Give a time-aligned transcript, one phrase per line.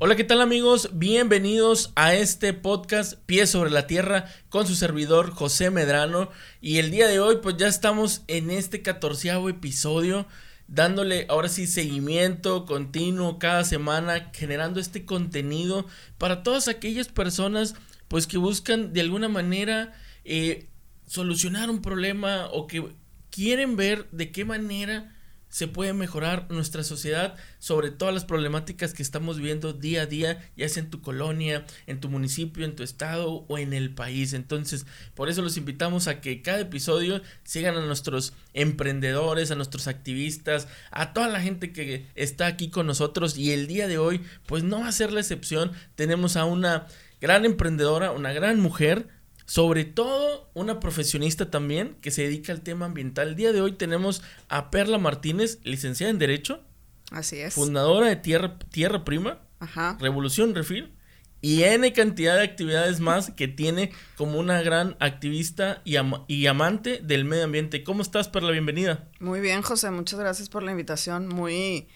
[0.00, 0.90] Hola, ¿qué tal amigos?
[0.92, 6.30] Bienvenidos a este podcast Pies sobre la Tierra con su servidor José Medrano.
[6.60, 10.28] Y el día de hoy pues ya estamos en este catorceavo episodio
[10.68, 15.84] dándole ahora sí seguimiento continuo cada semana, generando este contenido
[16.16, 17.74] para todas aquellas personas
[18.06, 19.94] pues que buscan de alguna manera
[20.24, 20.68] eh,
[21.08, 22.84] solucionar un problema o que
[23.30, 25.17] quieren ver de qué manera
[25.48, 30.50] se puede mejorar nuestra sociedad sobre todas las problemáticas que estamos viendo día a día,
[30.56, 34.32] ya sea en tu colonia, en tu municipio, en tu estado o en el país.
[34.32, 39.88] Entonces, por eso los invitamos a que cada episodio sigan a nuestros emprendedores, a nuestros
[39.88, 44.20] activistas, a toda la gente que está aquí con nosotros y el día de hoy,
[44.46, 45.72] pues no va a ser la excepción.
[45.94, 46.86] Tenemos a una
[47.20, 49.08] gran emprendedora, una gran mujer,
[49.48, 53.28] sobre todo una profesionista también que se dedica al tema ambiental.
[53.28, 56.62] El día de hoy tenemos a Perla Martínez, licenciada en Derecho.
[57.10, 57.54] Así es.
[57.54, 59.40] Fundadora de Tierra, Tierra Prima.
[59.58, 59.96] Ajá.
[60.00, 60.92] Revolución Refil.
[61.40, 67.00] Y N cantidad de actividades más que tiene como una gran activista y, y amante
[67.02, 67.82] del medio ambiente.
[67.84, 68.50] ¿Cómo estás, Perla?
[68.50, 69.08] Bienvenida.
[69.18, 69.90] Muy bien, José.
[69.90, 71.26] Muchas gracias por la invitación.
[71.26, 71.88] Muy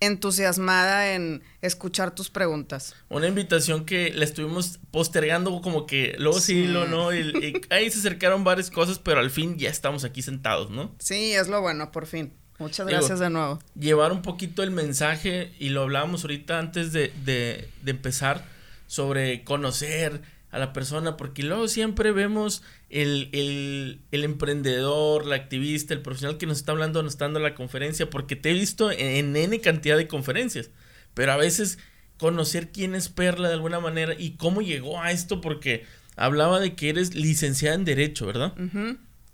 [0.00, 2.94] entusiasmada en escuchar tus preguntas.
[3.08, 7.98] Una invitación que la estuvimos postergando como que luego sí, lo no, y, ahí se
[7.98, 10.94] acercaron varias cosas, pero al fin ya estamos aquí sentados, ¿no?
[10.98, 12.32] Sí, es lo bueno, por fin.
[12.58, 13.58] Muchas gracias de nuevo.
[13.78, 18.44] Llevar un poquito el mensaje, y lo hablábamos ahorita antes de, de, de empezar,
[18.86, 20.22] sobre conocer
[20.52, 22.62] a la persona, porque luego siempre vemos
[22.94, 27.40] el, el, el, emprendedor, la activista, el profesional que nos está hablando, nos está dando
[27.40, 30.70] la conferencia, porque te he visto en, N cantidad de conferencias,
[31.12, 31.78] pero a veces
[32.18, 35.84] conocer quién es Perla de alguna manera y cómo llegó a esto, porque
[36.14, 38.54] hablaba de que eres licenciada en Derecho, ¿verdad?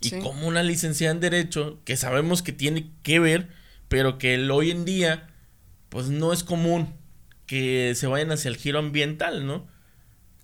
[0.00, 3.48] y como una licenciada en Derecho, que sabemos que tiene que ver,
[3.88, 5.28] pero que el hoy en día,
[5.90, 6.94] pues no es común
[7.44, 9.68] que se vayan hacia el giro ambiental, ¿no?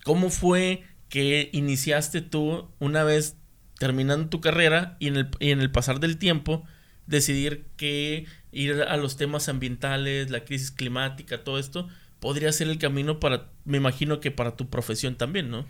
[0.04, 0.82] ¿Cómo fue
[1.16, 3.36] que iniciaste tú una vez
[3.78, 6.62] terminando tu carrera y en el, y en el pasar del tiempo
[7.06, 11.88] decidir que ir a los temas ambientales, la crisis climática, todo esto,
[12.20, 15.64] podría ser el camino para, me imagino que para tu profesión también, ¿no?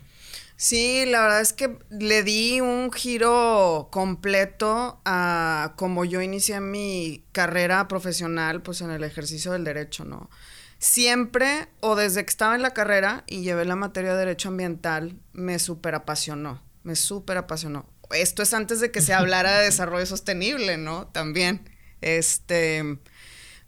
[0.57, 7.23] Sí, la verdad es que le di un giro completo a como yo inicié mi
[7.31, 10.29] carrera profesional, pues en el ejercicio del derecho, ¿no?
[10.79, 15.19] Siempre, o desde que estaba en la carrera y llevé la materia de Derecho Ambiental,
[15.33, 17.89] me súper apasionó, me súper apasionó.
[18.11, 21.07] Esto es antes de que se hablara de desarrollo sostenible, ¿no?
[21.07, 21.69] También.
[22.01, 22.99] Este,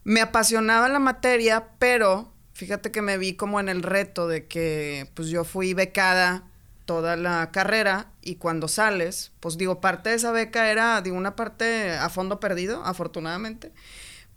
[0.04, 5.10] me apasionaba la materia, pero fíjate que me vi como en el reto de que,
[5.16, 6.44] pues yo fui becada
[6.86, 11.92] toda la carrera y cuando sales, pues digo, parte de esa beca era, una parte
[11.92, 13.72] a fondo perdido, afortunadamente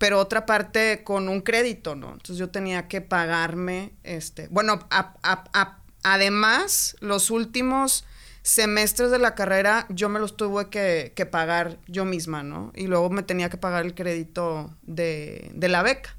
[0.02, 2.08] pero otra parte con un crédito, ¿no?
[2.08, 4.80] Entonces yo tenía que pagarme, este, bueno,
[6.02, 8.04] además, los últimos
[8.42, 12.72] semestres de la carrera yo me los tuve que, pagar yo misma, ¿no?
[12.74, 16.16] Y luego me tenía que pagar el crédito de, de la beca.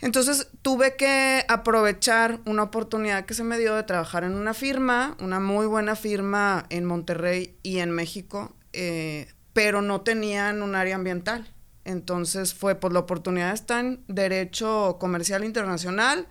[0.00, 5.18] Entonces tuve que aprovechar una oportunidad que se me dio de trabajar en una firma,
[5.20, 10.94] una muy buena firma en Monterrey y en México, eh, pero no tenían un área
[10.94, 11.52] ambiental.
[11.90, 16.26] Entonces fue, pues la oportunidad está en Derecho Comercial Internacional.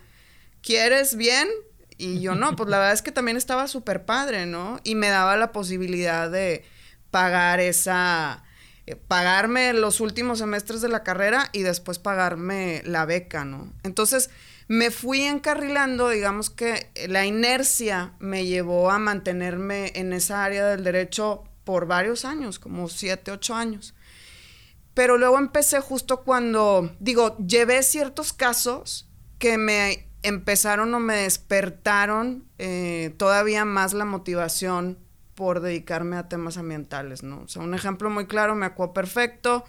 [0.61, 1.47] ¿Quieres bien?
[1.97, 4.79] Y yo no, pues la verdad es que también estaba súper padre, ¿no?
[4.83, 6.63] Y me daba la posibilidad de
[7.11, 8.43] pagar esa,
[8.85, 13.73] eh, pagarme los últimos semestres de la carrera y después pagarme la beca, ¿no?
[13.83, 14.29] Entonces
[14.69, 20.83] me fui encarrilando, digamos que la inercia me llevó a mantenerme en esa área del
[20.83, 23.93] derecho por varios años, como siete, ocho años.
[24.99, 32.43] Pero luego empecé justo cuando, digo, llevé ciertos casos que me empezaron o me despertaron
[32.57, 34.99] eh, todavía más la motivación
[35.35, 37.43] por dedicarme a temas ambientales, ¿no?
[37.43, 39.63] O sea, un ejemplo muy claro, me acuerdo perfecto,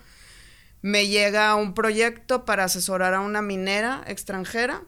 [0.83, 4.83] me llega un proyecto para asesorar a una minera extranjera.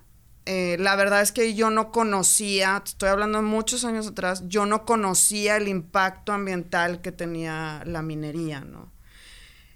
[0.44, 4.66] Eh, la verdad es que yo no conocía, estoy hablando de muchos años atrás, yo
[4.66, 8.91] no conocía el impacto ambiental que tenía la minería, ¿no?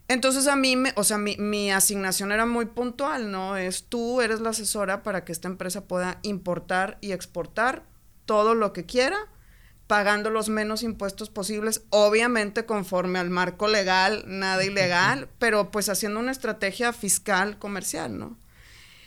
[0.08, 3.56] Entonces a mí, me, o sea, mi, mi, asignación era muy puntual, ¿no?
[3.56, 7.84] Es tú eres la asesora para que esta empresa pueda importar y exportar
[8.24, 9.18] todo lo que quiera,
[9.88, 16.20] pagando los menos impuestos posibles, obviamente conforme al marco legal, nada ilegal, pero pues haciendo
[16.20, 18.38] una estrategia fiscal comercial, ¿no?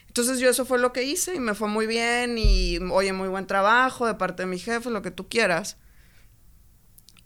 [0.08, 3.28] Entonces yo eso fue lo que hice y me fue muy bien y oye, muy
[3.30, 5.78] buen trabajo de parte de mi jefe, lo que tú quieras.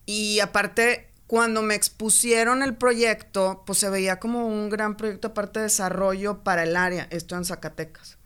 [0.05, 5.61] Y aparte cuando me expusieron el proyecto, pues se veía como un gran proyecto aparte
[5.61, 8.19] de desarrollo para el área, esto en Zacatecas.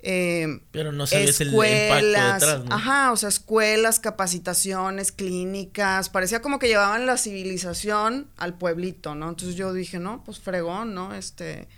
[0.00, 2.74] Eh, Pero no sabes el impacto detrás, ¿no?
[2.74, 6.10] Ajá, o sea, escuelas, capacitaciones, clínicas.
[6.10, 9.30] Parecía como que llevaban la civilización al pueblito, ¿no?
[9.30, 11.14] Entonces yo dije, no, pues fregón, ¿no?
[11.14, 11.68] Este,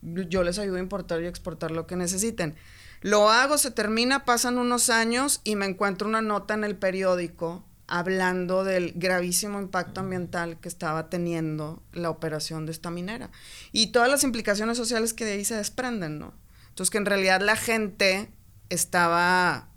[0.00, 2.54] yo les ayudo a importar y exportar lo que necesiten.
[3.00, 7.64] Lo hago, se termina, pasan unos años y me encuentro una nota en el periódico
[7.86, 13.30] hablando del gravísimo impacto ambiental que estaba teniendo la operación de esta minera
[13.72, 16.34] y todas las implicaciones sociales que de ahí se desprenden, ¿no?
[16.68, 18.30] Entonces que en realidad la gente
[18.68, 19.68] estaba,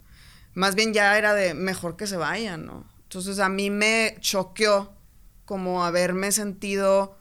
[0.53, 2.85] más bien ya era de mejor que se vayan, ¿no?
[3.03, 4.93] Entonces a mí me choqueó
[5.45, 7.17] como haberme sentido,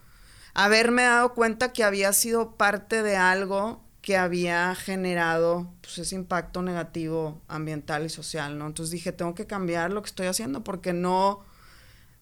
[0.55, 6.63] haberme dado cuenta que había sido parte de algo que había generado pues, ese impacto
[6.63, 8.69] negativo ambiental y social, ¿no?
[8.69, 11.45] Entonces dije, tengo que cambiar lo que estoy haciendo porque no,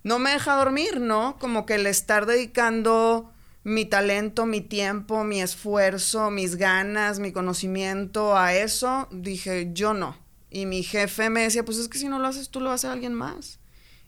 [0.02, 1.36] no me deja dormir, ¿no?
[1.38, 3.31] Como que el estar dedicando
[3.64, 10.16] mi talento, mi tiempo, mi esfuerzo, mis ganas, mi conocimiento a eso, dije, yo no.
[10.48, 12.86] Y mi jefe me decía, pues es que si no lo haces tú, lo hace
[12.86, 13.58] alguien más.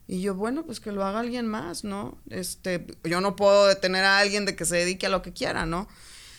[0.07, 2.17] Y yo, bueno, pues que lo haga alguien más, ¿no?
[2.31, 5.67] Este, yo no puedo detener a alguien de que se dedique a lo que quiera,
[5.67, 5.89] ¿no?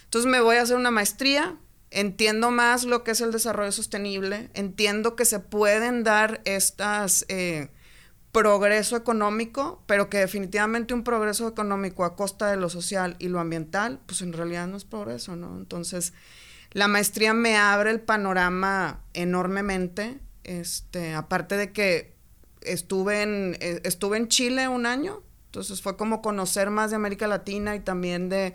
[0.07, 1.57] Entonces me voy a hacer una maestría,
[1.91, 7.69] entiendo más lo que es el desarrollo sostenible, entiendo que se pueden dar estas eh,
[8.31, 13.41] progreso económico, pero que definitivamente un progreso económico a costa de lo social y lo
[13.41, 15.57] ambiental, pues en realidad no es progreso, ¿no?
[15.57, 16.13] Entonces,
[16.71, 22.15] la maestría me abre el panorama enormemente, este, aparte de que
[22.61, 27.27] estuve en, eh, estuve en Chile un año, entonces fue como conocer más de América
[27.27, 28.53] Latina y también de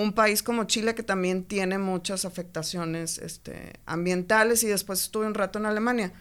[0.00, 5.34] un país como Chile que también tiene muchas afectaciones este, ambientales y después estuve un
[5.34, 6.12] rato en Alemania.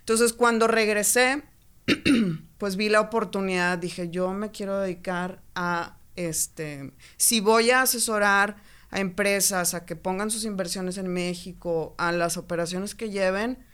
[0.00, 1.42] Entonces, cuando regresé,
[2.58, 8.56] pues vi la oportunidad, dije, yo me quiero dedicar a, este, si voy a asesorar
[8.90, 13.64] a empresas a que pongan sus inversiones en México, a las operaciones que lleven,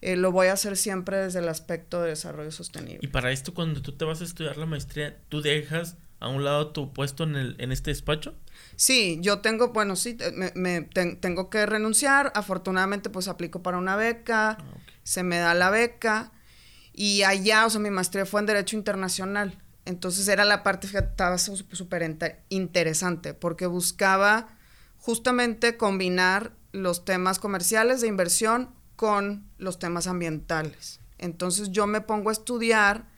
[0.00, 3.00] eh, lo voy a hacer siempre desde el aspecto de desarrollo sostenible.
[3.02, 6.44] Y para esto, cuando tú te vas a estudiar la maestría, ¿tú dejas a un
[6.44, 8.34] lado tu puesto en, el, en este despacho?
[8.76, 12.32] Sí, yo tengo, bueno, sí, me, me tengo que renunciar.
[12.34, 14.64] Afortunadamente, pues aplico para una beca, ah,
[15.02, 16.32] se me da la beca.
[16.92, 19.58] Y allá, o sea, mi maestría fue en Derecho Internacional.
[19.84, 22.16] Entonces era la parte que estaba súper
[22.48, 24.46] interesante, porque buscaba
[24.98, 31.00] justamente combinar los temas comerciales de inversión con los temas ambientales.
[31.18, 33.11] Entonces yo me pongo a estudiar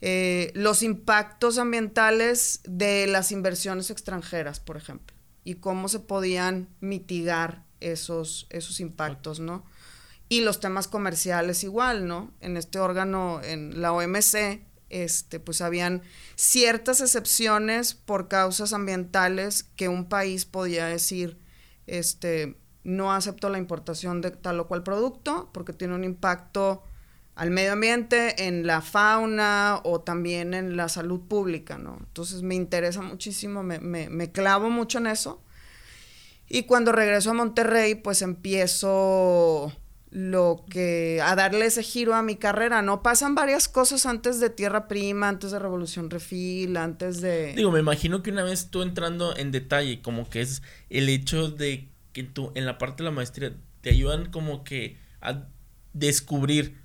[0.00, 7.64] eh, los impactos ambientales de las inversiones extranjeras, por ejemplo, y cómo se podían mitigar
[7.80, 9.64] esos, esos impactos, ¿no?
[10.28, 12.32] Y los temas comerciales igual, ¿no?
[12.40, 16.02] En este órgano, en la OMC, este, pues habían
[16.34, 21.38] ciertas excepciones por causas ambientales que un país podía decir,
[21.86, 26.84] este, no acepto la importación de tal o cual producto porque tiene un impacto
[27.34, 31.96] al medio ambiente, en la fauna o también en la salud pública, ¿no?
[32.00, 35.42] Entonces me interesa muchísimo, me, me, me clavo mucho en eso.
[36.48, 39.72] Y cuando regreso a Monterrey, pues empiezo
[40.14, 43.02] lo que a darle ese giro a mi carrera, ¿no?
[43.02, 47.80] Pasan varias cosas antes de Tierra Prima, antes de Revolución Refil, antes de Digo, me
[47.80, 52.22] imagino que una vez tú entrando en detalle, como que es el hecho de que
[52.22, 55.48] tú en la parte de la maestría te ayudan como que a
[55.94, 56.83] descubrir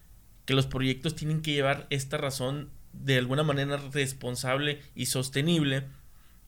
[0.49, 5.83] que los proyectos tienen que llevar esta razón de alguna manera responsable y sostenible,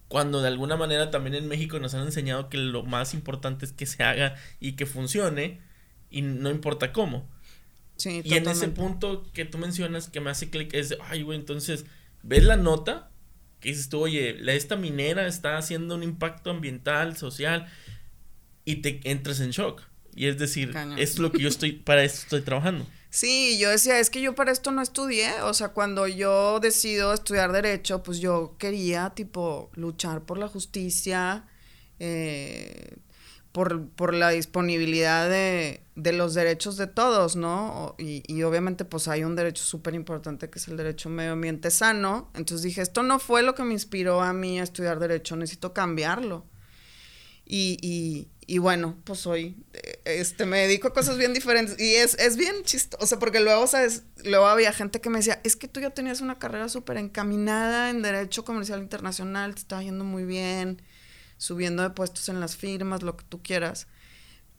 [0.07, 3.73] cuando de alguna manera también en México nos han enseñado que lo más importante es
[3.73, 5.61] que se haga y que funcione
[6.09, 7.29] y no importa cómo.
[7.95, 11.37] Sí, y en ese punto que tú mencionas que me hace clic es, ay, güey,
[11.37, 11.85] entonces,
[12.23, 13.11] ¿ves la nota?
[13.59, 17.67] Que dices tú, oye, esta minera está haciendo un impacto ambiental, social,
[18.65, 19.83] y te entras en shock.
[20.15, 22.87] Y es decir, es lo que yo estoy, para eso estoy trabajando.
[23.11, 27.13] Sí, yo decía, es que yo para esto no estudié, o sea, cuando yo decido
[27.13, 31.45] estudiar derecho, pues yo quería, tipo, luchar por la justicia,
[31.99, 32.97] eh,
[33.51, 37.95] por, por, la disponibilidad de, de, los derechos de todos, ¿no?
[37.99, 41.69] Y, y obviamente, pues hay un derecho súper importante que es el derecho medio ambiente
[41.69, 42.31] sano.
[42.33, 45.73] Entonces dije, esto no fue lo que me inspiró a mí a estudiar derecho, necesito
[45.73, 46.45] cambiarlo.
[47.45, 49.55] Y, y, y bueno, pues hoy
[50.03, 51.79] este, me dedico a cosas bien diferentes.
[51.79, 54.03] Y es, es bien chistoso, o sea, porque luego, ¿sabes?
[54.25, 57.89] Luego había gente que me decía, es que tú ya tenías una carrera súper encaminada
[57.89, 60.81] en Derecho Comercial Internacional, te estaba yendo muy bien,
[61.37, 63.87] subiendo de puestos en las firmas, lo que tú quieras.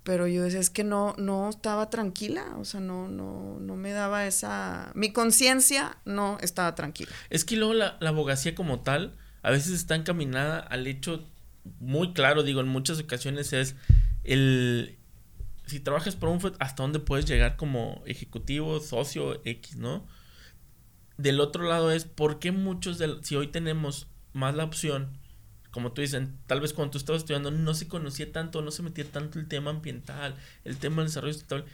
[0.04, 3.92] Pero yo decía, es que no, no estaba tranquila, o sea, no, no, no me
[3.92, 4.90] daba esa...
[4.94, 7.12] Mi conciencia no estaba tranquila.
[7.28, 11.28] Es que luego la, la abogacía como tal a veces está encaminada al hecho
[11.80, 13.76] muy claro, digo, en muchas ocasiones es
[14.24, 14.98] el
[15.66, 20.06] si trabajas por un hasta dónde puedes llegar como ejecutivo, socio X, ¿no?
[21.16, 25.18] Del otro lado es por qué muchos de si hoy tenemos más la opción,
[25.70, 28.82] como tú dices, tal vez cuando tú estabas estudiando no se conocía tanto, no se
[28.82, 31.64] metía tanto el tema ambiental, el tema del desarrollo sustentable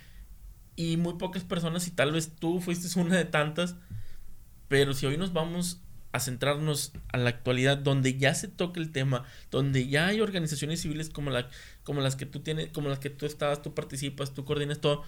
[0.76, 3.74] y muy pocas personas y tal vez tú fuiste una de tantas,
[4.68, 8.92] pero si hoy nos vamos a centrarnos a la actualidad donde ya se toca el
[8.92, 11.48] tema, donde ya hay organizaciones civiles como, la,
[11.82, 15.02] como las que tú tienes, como las que tú estás, tú participas, tú coordinas todo,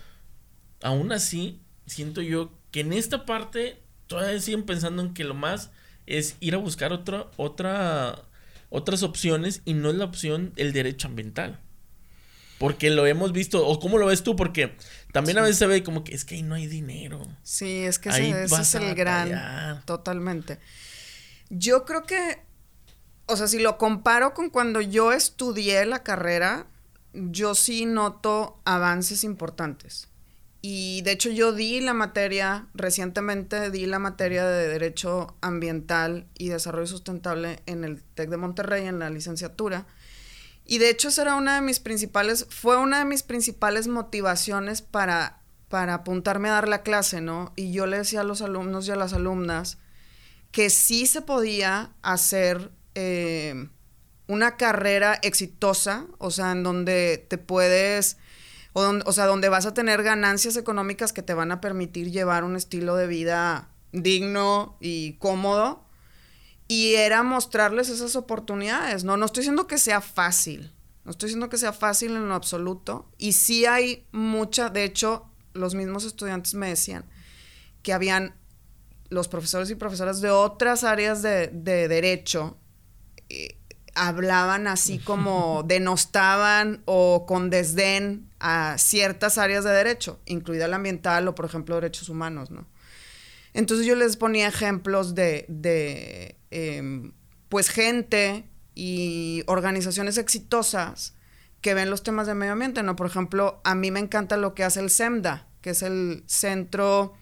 [0.83, 5.71] aún así siento yo que en esta parte todavía siguen pensando en que lo más
[6.07, 8.25] es ir a buscar otra, otra,
[8.69, 11.61] otras opciones y no es la opción el derecho ambiental.
[12.59, 14.77] Porque lo hemos visto, o cómo lo ves tú, porque
[15.13, 17.27] también a veces se ve como que es que ahí no hay dinero.
[17.43, 19.83] Sí, es que ese, es el gran.
[19.87, 20.59] Totalmente.
[21.51, 22.39] Yo creo que,
[23.27, 26.67] o sea, si lo comparo con cuando yo estudié la carrera,
[27.13, 30.09] yo sí noto avances importantes.
[30.63, 36.51] Y de hecho yo di la materia, recientemente di la materia de Derecho Ambiental y
[36.51, 39.87] Desarrollo Sustentable en el TEC de Monterrey, en la licenciatura.
[40.67, 44.83] Y de hecho esa era una de mis principales, fue una de mis principales motivaciones
[44.83, 47.53] para, para apuntarme a dar la clase, ¿no?
[47.57, 49.79] Y yo le decía a los alumnos y a las alumnas
[50.53, 53.69] que sí se podía hacer eh,
[54.27, 58.17] una carrera exitosa, o sea, en donde te puedes
[58.73, 62.57] o, sea, donde vas a tener ganancias económicas que te van a permitir llevar un
[62.57, 65.85] estilo de vida digno y cómodo.
[66.69, 69.17] Y era mostrarles esas oportunidades, ¿no?
[69.17, 70.73] No estoy diciendo que sea fácil,
[71.05, 73.11] no estoy diciendo que sea fácil en lo absoluto.
[73.19, 77.05] Y sí hay mucha, de hecho, los mismos estudiantes me decían
[77.83, 78.37] que habían
[79.11, 82.57] los profesores y profesoras de otras áreas de, de derecho
[83.29, 83.57] eh,
[83.95, 91.29] hablaban así como denostaban o con desdén a ciertas áreas de derecho, incluida la ambiental
[91.29, 92.67] o, por ejemplo, derechos humanos, ¿no?
[93.53, 97.13] Entonces yo les ponía ejemplos de, de em,
[97.49, 101.15] pues, gente y organizaciones exitosas
[101.61, 102.97] que ven los temas de medio ambiente, ¿no?
[102.97, 107.15] Por ejemplo, a mí me encanta lo que hace el SEMDA, que es el Centro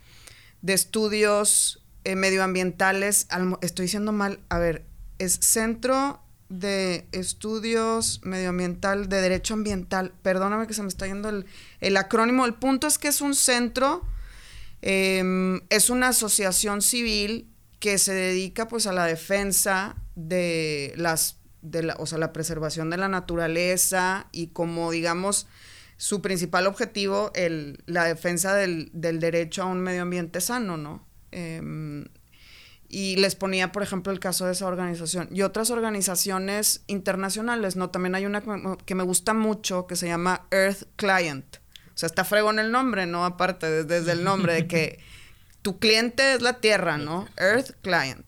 [0.62, 3.26] de Estudios eh, Medioambientales,
[3.60, 4.84] estoy diciendo mal, a ver,
[5.18, 10.12] es Centro de Estudios Medioambiental, de Derecho Ambiental.
[10.22, 11.28] Perdóname que se me está yendo
[11.80, 12.46] el, acrónimo.
[12.46, 14.02] El punto es que es un centro,
[14.80, 17.48] em, es una asociación civil
[17.80, 22.90] que se dedica pues a la defensa de las, de la, o sea, la preservación
[22.90, 25.46] de la naturaleza y como digamos
[25.98, 31.04] su principal objetivo, el, la defensa del, del derecho a un medio ambiente sano, ¿no?
[31.32, 32.06] Em,
[32.88, 35.28] y les ponía, por ejemplo, el caso de esa organización.
[35.32, 37.90] Y otras organizaciones internacionales, ¿no?
[37.90, 38.42] También hay una
[38.86, 41.56] que me gusta mucho que se llama Earth Client.
[41.88, 43.24] O sea, está fregón el nombre, ¿no?
[43.24, 45.00] Aparte, desde, el nombre de que
[45.62, 47.28] tu cliente es la Tierra, ¿no?
[47.36, 48.24] Earth Client.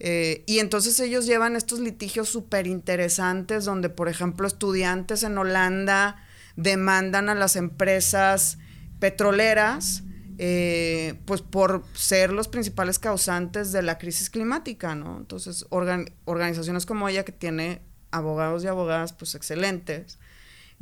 [0.00, 6.23] Eh, y entonces ellos llevan estos litigios súper interesantes donde, por ejemplo, estudiantes en Holanda
[6.56, 8.58] demandan a las empresas
[9.00, 10.04] petroleras
[10.36, 15.18] eh, pues por ser los principales causantes de la crisis climática, ¿no?
[15.18, 20.18] Entonces, organizaciones como ella, que tiene abogados y abogadas, pues excelentes,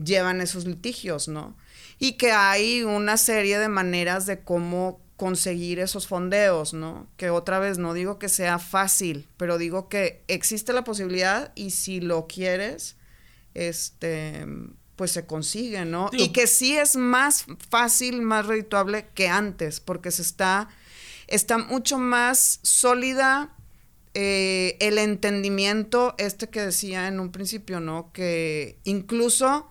[0.03, 1.55] llevan esos litigios, ¿no?
[1.99, 7.07] Y que hay una serie de maneras de cómo conseguir esos fondeos, ¿no?
[7.19, 11.71] Que otra vez no digo que sea fácil, pero digo que existe la posibilidad y
[11.71, 12.97] si lo quieres,
[13.53, 14.47] este,
[14.97, 16.11] pues se consigue, ¿no?
[16.13, 20.69] y que sí es más fácil, más redituable que antes, porque se está,
[21.27, 23.57] está mucho más sólida
[24.15, 28.13] eh, el entendimiento, este que decía en un principio, ¿no?
[28.13, 29.71] Que incluso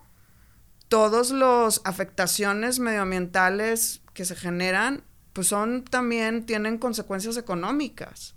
[0.88, 8.34] todas las afectaciones medioambientales que se generan, pues son también, tienen consecuencias económicas.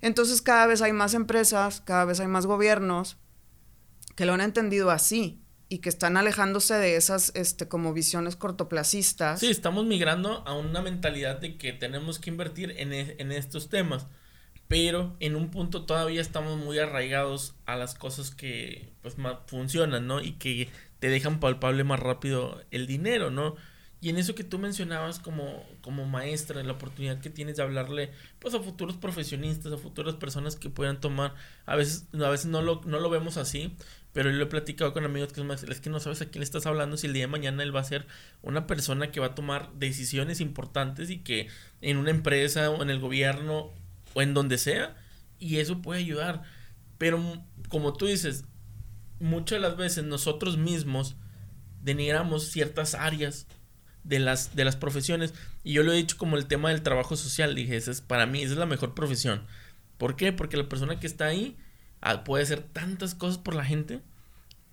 [0.00, 3.16] Entonces cada vez hay más empresas, cada vez hay más gobiernos
[4.16, 9.40] que lo han entendido así y que están alejándose de esas este como visiones cortoplacistas.
[9.40, 13.68] Sí, estamos migrando a una mentalidad de que tenemos que invertir en, e, en estos
[13.68, 14.06] temas,
[14.68, 20.06] pero en un punto todavía estamos muy arraigados a las cosas que pues más funcionan,
[20.06, 20.20] ¿no?
[20.20, 20.68] Y que
[20.98, 23.56] te dejan palpable más rápido el dinero, ¿no?
[24.04, 28.10] Y en eso que tú mencionabas como, como maestra, la oportunidad que tienes de hablarle
[28.38, 32.60] pues a futuros profesionistas, a futuras personas que puedan tomar, a veces, a veces no
[32.60, 33.74] lo, no lo vemos así,
[34.14, 36.66] pero yo lo he platicado con amigos que es, que no sabes a quién estás
[36.66, 38.06] hablando si el día de mañana él va a ser
[38.42, 41.48] una persona que va a tomar decisiones importantes y que
[41.80, 43.72] en una empresa o en el gobierno
[44.14, 44.96] o en donde sea,
[45.40, 46.44] y eso puede ayudar.
[46.96, 47.20] Pero
[47.68, 48.44] como tú dices,
[49.18, 51.16] muchas de las veces nosotros mismos
[51.82, 53.48] denigramos ciertas áreas
[54.04, 55.34] de las, de las profesiones.
[55.64, 57.56] Y yo lo he dicho como el tema del trabajo social.
[57.56, 59.44] Dije, esa es, para mí, es la mejor profesión.
[59.98, 60.32] ¿Por qué?
[60.32, 61.63] Porque la persona que está ahí ah,
[62.24, 64.00] puede hacer tantas cosas por la gente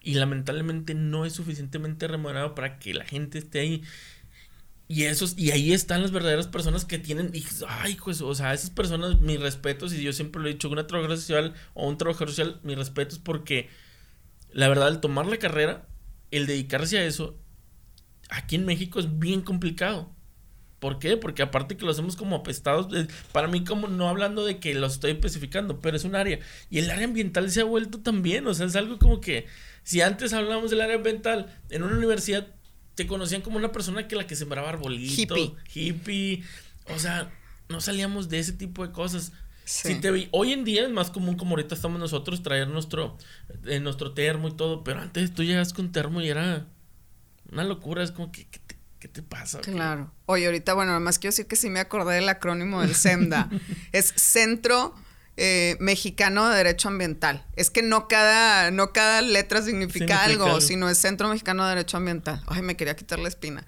[0.01, 3.83] y lamentablemente no es suficientemente remunerado para que la gente esté ahí.
[4.88, 8.53] Y esos, y ahí están las verdaderas personas que tienen, y, ay, pues, o sea,
[8.53, 11.97] esas personas, mis respetos, y yo siempre lo he dicho, una trabajadora social o un
[11.97, 13.69] trabajador social, mis respetos, porque
[14.51, 15.88] la verdad, el tomar la carrera,
[16.29, 17.38] el dedicarse a eso,
[18.29, 20.13] aquí en México es bien complicado.
[20.81, 21.15] ¿Por qué?
[21.15, 22.88] Porque aparte que lo hacemos como apestados,
[23.31, 26.39] para mí como no hablando de que lo estoy especificando, pero es un área.
[26.71, 29.45] Y el área ambiental se ha vuelto también, o sea, es algo como que
[29.83, 32.47] si antes hablábamos del área ambiental en una universidad,
[32.95, 36.43] te conocían como una persona que la que sembraba arbolitos, hippie, hippie
[36.88, 37.31] o sea,
[37.69, 39.33] no salíamos de ese tipo de cosas.
[39.65, 43.19] Si te hoy en día es más común como ahorita estamos nosotros traer nuestro
[43.65, 46.65] eh, nuestro termo y todo, pero antes tú llegas con termo y era
[47.51, 48.47] una locura, es como que
[49.01, 49.60] ¿qué te, pasa?
[49.60, 50.13] Claro.
[50.27, 53.50] Oye, ahorita bueno, además quiero decir que sí me acordé del acrónimo del SEMDA.
[53.91, 54.96] es Centro
[55.38, 57.46] eh, mexicano de Derecho Ambiental.
[57.55, 61.98] Es que no cada, no cada letra significa, algo, sino es Centro Mexicano de Derecho
[61.98, 62.43] Ambiental.
[62.48, 63.65] Ay, me quería quitar la espina.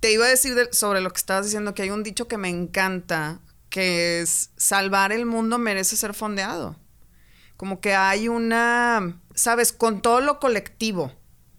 [0.00, 2.48] Te iba a decir sobre lo que estabas diciendo, que hay un dicho que me
[2.48, 3.40] encanta,
[3.70, 6.76] que es salvar el mundo merece ser fondeado.
[7.56, 11.12] Como que hay una, sabes, con todo lo colectivo,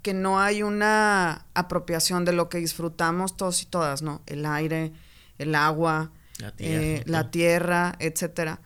[0.05, 4.21] que no hay una apropiación de lo que disfrutamos todos y todas, ¿no?
[4.27, 4.93] El aire,
[5.39, 8.61] el agua, la tierra, eh, la tierra etcétera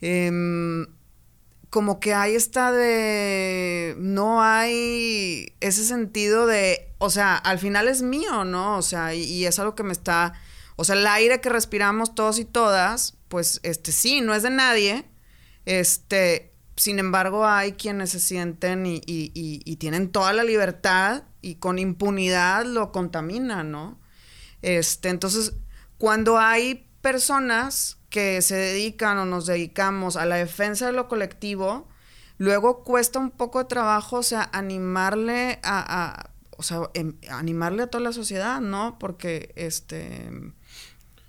[0.00, 0.86] Em,
[1.70, 8.02] como que hay esta de, no hay ese sentido de, o sea, al final es
[8.02, 8.78] mío, ¿no?
[8.78, 10.34] O sea, y, es algo que me está,
[10.76, 14.50] o sea, el aire que respiramos todos y todas, pues, este, sí, no es de
[14.50, 15.04] nadie,
[15.66, 16.47] este,
[16.78, 22.64] sin embargo, hay quienes se sienten y, y, tienen toda la libertad y con impunidad
[22.66, 23.98] lo contaminan, ¿no?
[24.62, 25.54] Este, entonces,
[25.98, 31.88] cuando hay personas que se dedican o nos dedicamos a la defensa de lo colectivo,
[32.38, 37.86] luego cuesta un poco de trabajo, o sea, animarle a, o sea, em, animarle a
[37.88, 39.00] toda la sociedad, ¿no?
[39.00, 40.30] Porque, este...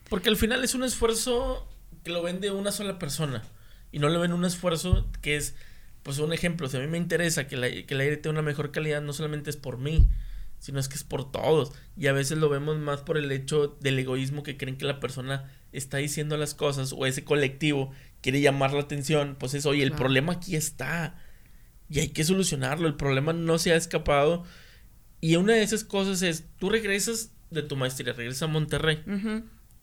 [0.09, 1.67] Porque al final es un esfuerzo
[2.03, 3.43] que lo vende una sola persona
[3.91, 5.55] y no le ven un esfuerzo que es,
[6.03, 8.41] pues un ejemplo, si a mí me interesa que, la, que el aire tenga una
[8.41, 10.07] mejor calidad, no solamente es por mí,
[10.59, 11.71] sino es que es por todos.
[11.97, 14.99] Y a veces lo vemos más por el hecho del egoísmo que creen que la
[14.99, 19.83] persona está diciendo las cosas o ese colectivo quiere llamar la atención, pues es, oye,
[19.83, 21.17] el problema aquí está
[21.89, 24.43] y hay que solucionarlo, el problema no se ha escapado.
[25.21, 29.03] Y una de esas cosas es, tú regresas de tu maestría, regresas a Monterrey,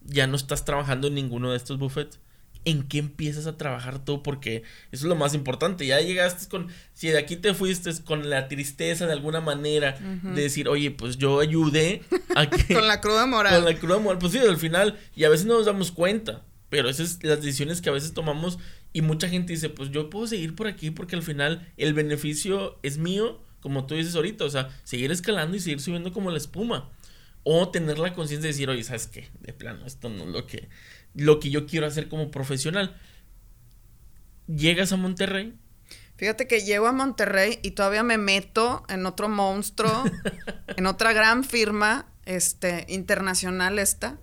[0.02, 2.20] ya no estás trabajando en ninguno de estos buffets
[2.66, 5.86] en qué empiezas a trabajar tú, porque eso es lo más importante.
[5.86, 10.42] Ya llegaste con, si de aquí te fuiste con la tristeza de alguna manera de
[10.42, 12.02] decir, oye, pues yo ayudé
[12.34, 12.74] a que.
[12.74, 13.54] con la cruda moral.
[13.54, 16.42] Con la cruda moral, pues sí, al final, y a veces no nos damos cuenta,
[16.68, 18.58] pero esas son las decisiones que a veces tomamos
[18.92, 22.80] y mucha gente dice, pues yo puedo seguir por aquí porque al final el beneficio
[22.82, 26.38] es mío, como tú dices ahorita, o sea, seguir escalando y seguir subiendo como la
[26.38, 26.90] espuma.
[27.48, 29.28] O tener la conciencia de decir, oye, ¿sabes qué?
[29.40, 30.68] De plano, esto no es lo que
[31.16, 32.96] lo que yo quiero hacer como profesional.
[34.46, 35.58] Llegas a Monterrey.
[36.16, 40.04] Fíjate que llego a Monterrey y todavía me meto en otro monstruo,
[40.76, 44.18] en otra gran firma, este, internacional esta.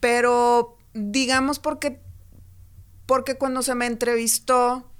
[0.00, 2.00] Pero digamos porque,
[3.06, 4.90] porque cuando se me entrevistó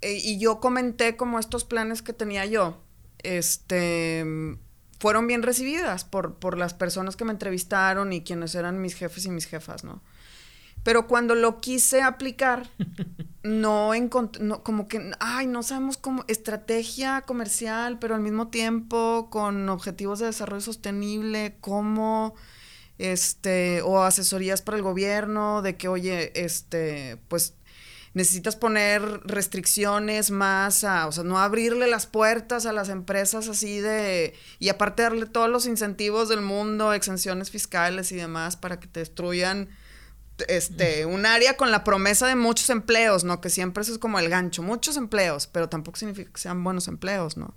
[0.00, 2.82] eh, y yo comenté como estos planes que tenía yo,
[3.22, 4.24] este,
[4.98, 9.26] fueron bien recibidas por, por las personas que me entrevistaron y quienes eran mis jefes
[9.26, 10.02] y mis jefas, ¿no?
[10.82, 12.68] Pero cuando lo quise aplicar,
[13.42, 19.28] no encontré, no, como que, ay, no sabemos cómo, estrategia comercial, pero al mismo tiempo
[19.30, 22.34] con objetivos de desarrollo sostenible, cómo,
[22.98, 27.54] este, o asesorías para el gobierno, de que, oye, este, pues
[28.14, 33.80] necesitas poner restricciones más a, o sea, no abrirle las puertas a las empresas así
[33.80, 38.88] de, y aparte darle todos los incentivos del mundo, exenciones fiscales y demás para que
[38.88, 39.68] te destruyan
[40.46, 43.40] este, un área con la promesa de muchos empleos, ¿no?
[43.40, 46.88] Que siempre eso es como el gancho, muchos empleos, pero tampoco significa que sean buenos
[46.88, 47.54] empleos, ¿no?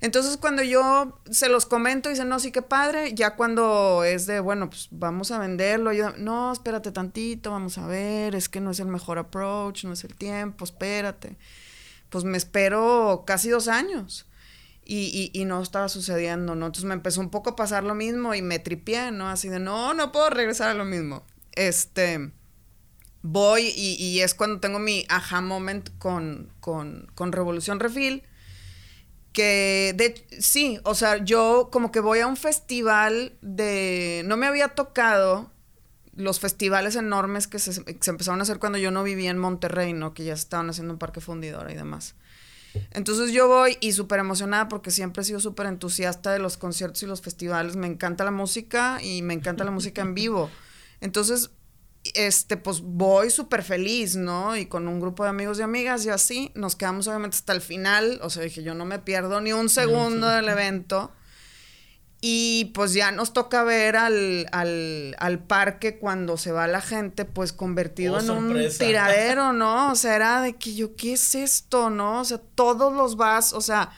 [0.00, 4.40] Entonces cuando yo se los comento, dicen, no, sí que padre, ya cuando es de,
[4.40, 8.70] bueno, pues vamos a venderlo, yo, no, espérate tantito, vamos a ver, es que no
[8.70, 11.38] es el mejor approach, no es el tiempo, espérate.
[12.10, 14.26] Pues me espero casi dos años.
[14.86, 16.66] Y, y, y, no estaba sucediendo, ¿no?
[16.66, 19.30] Entonces me empezó un poco a pasar lo mismo y me tripié, ¿no?
[19.30, 21.24] Así de, no, no puedo regresar a lo mismo
[21.56, 22.30] este,
[23.22, 28.22] voy y, es cuando tengo mi aha moment con, con, con Revolución Refil.
[29.32, 34.46] que de sí, o sea, yo como que voy a un festival de no me
[34.46, 35.50] había tocado
[36.16, 39.92] los festivales enormes que se, se empezaron a hacer cuando yo no vivía en Monterrey,
[39.94, 40.14] ¿no?
[40.14, 42.14] Que ya estaban haciendo un parque fundidora y demás.
[42.90, 47.02] Entonces yo voy y súper emocionada porque siempre he sido súper entusiasta de los conciertos
[47.02, 47.76] y los festivales.
[47.76, 50.50] Me encanta la música y me encanta la música en vivo.
[51.04, 51.50] Entonces,
[52.14, 54.56] este, pues voy súper feliz, ¿no?
[54.56, 57.60] Y con un grupo de amigos y amigas y así, nos quedamos obviamente hasta el
[57.60, 58.20] final.
[58.22, 61.12] O sea, dije, yo no me pierdo ni un segundo del evento.
[62.22, 67.52] Y pues ya nos toca ver al, al, parque cuando se va la gente, pues
[67.52, 69.92] convertido oh, en un tiradero, ¿no?
[69.92, 72.22] O sea, era de que yo, ¿qué es esto, no?
[72.22, 73.92] O sea, todos los vasos, o sea,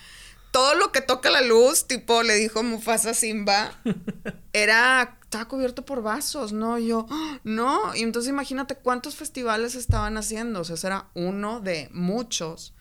[0.50, 3.78] todo lo que toca la luz, tipo, le dijo Mufasa Simba,
[4.52, 6.78] era, estaba cubierto por vasos, ¿no?
[6.78, 7.40] Y yo, ¡Ah!
[7.42, 7.94] no.
[7.96, 12.74] Y entonces imagínate cuántos festivales estaban haciendo, o sea, ese era uno de muchos.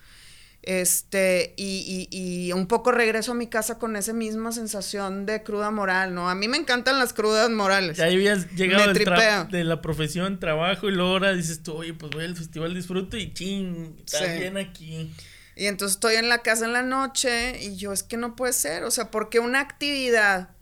[0.61, 5.43] Este, y, y, y, un poco regreso a mi casa con esa misma sensación de
[5.43, 6.27] cruda moral, ¿no?
[6.27, 7.97] A mí me encantan las crudas morales.
[7.97, 12.25] Ya habías llegado de la profesión, trabajo, y luego ahora dices tú, oye, pues voy
[12.25, 15.11] al festival, disfruto y ching, está bien aquí.
[15.55, 18.53] Y entonces estoy en la casa en la noche y yo, es que no puede
[18.53, 20.54] ser, o sea, porque una actividad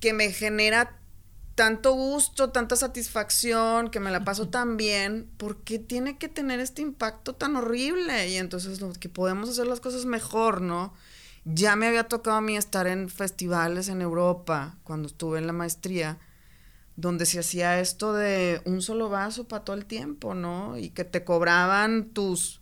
[0.00, 0.98] que me genera
[1.54, 6.60] tanto gusto, tanta satisfacción, que me la paso tan bien, ¿por qué tiene que tener
[6.60, 8.28] este impacto tan horrible?
[8.28, 10.92] Y entonces lo que podemos hacer las cosas mejor, ¿no?
[11.44, 15.54] Ya me había tocado a mí estar en festivales en Europa, cuando estuve en la
[15.54, 16.18] maestría,
[16.96, 20.76] donde se hacía esto de un solo vaso para todo el tiempo, ¿no?
[20.76, 22.60] Y que te cobraban tus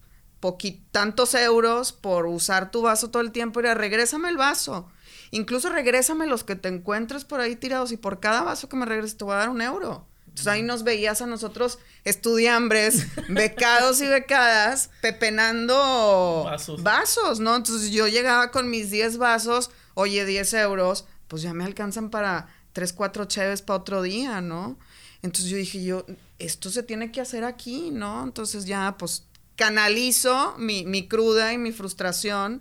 [0.91, 4.89] tantos euros por usar tu vaso todo el tiempo y era, regrésame el vaso.
[5.31, 8.87] Incluso regrésame los que te encuentres por ahí tirados y por cada vaso que me
[8.87, 10.07] regreses te voy a dar un euro.
[10.35, 16.45] Entonces ahí nos veías a nosotros estudiambres, becados y becadas, pepenando
[16.81, 17.39] vasos.
[17.39, 17.55] ¿no?
[17.55, 22.49] Entonces yo llegaba con mis 10 vasos, oye, 10 euros, pues ya me alcanzan para
[22.73, 24.77] 3, 4 cheves para otro día, ¿no?
[25.23, 26.05] Entonces yo dije, yo,
[26.41, 28.25] esto se tiene que hacer aquí, ¿no?
[28.25, 32.61] Entonces ya, pues canalizo mi, mi cruda y mi frustración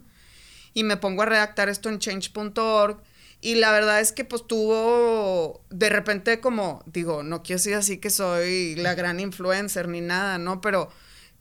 [0.73, 3.01] y me pongo a redactar esto en change.org.
[3.41, 7.97] Y la verdad es que pues tuvo de repente como, digo, no quiero decir así
[7.97, 10.61] que soy la gran influencer ni nada, ¿no?
[10.61, 10.89] Pero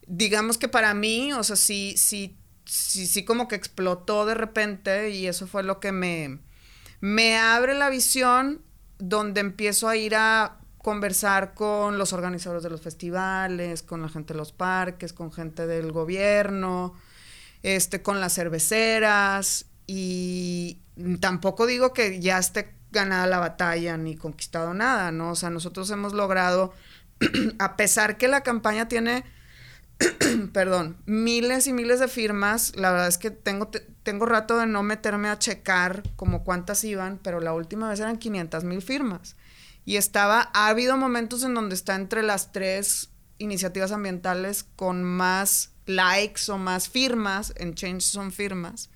[0.09, 5.11] digamos que para mí, o sea, sí, sí, sí, sí como que explotó de repente
[5.11, 6.40] y eso fue lo que me,
[7.01, 8.62] me abre la visión
[8.99, 14.35] donde empiezo a ir a conversar con los organizadores de los festivales, con la gente
[14.35, 16.95] de los parques, con gente del gobierno,
[17.62, 20.79] este, con las cerveceras y
[21.20, 25.31] tampoco digo que ya esté ganada la batalla ni conquistado nada, ¿no?
[25.31, 26.72] O sea, nosotros hemos logrado,
[27.59, 29.25] a pesar que la campaña tiene,
[30.53, 33.70] perdón, miles y miles de firmas, la verdad es que tengo,
[34.03, 38.18] tengo rato de no meterme a checar como cuántas iban, pero la última vez eran
[38.18, 39.37] 500 mil firmas.
[39.85, 45.71] Y estaba, ha habido momentos en donde está entre las tres iniciativas ambientales con más
[45.87, 48.90] likes o más firmas, en Change son firmas,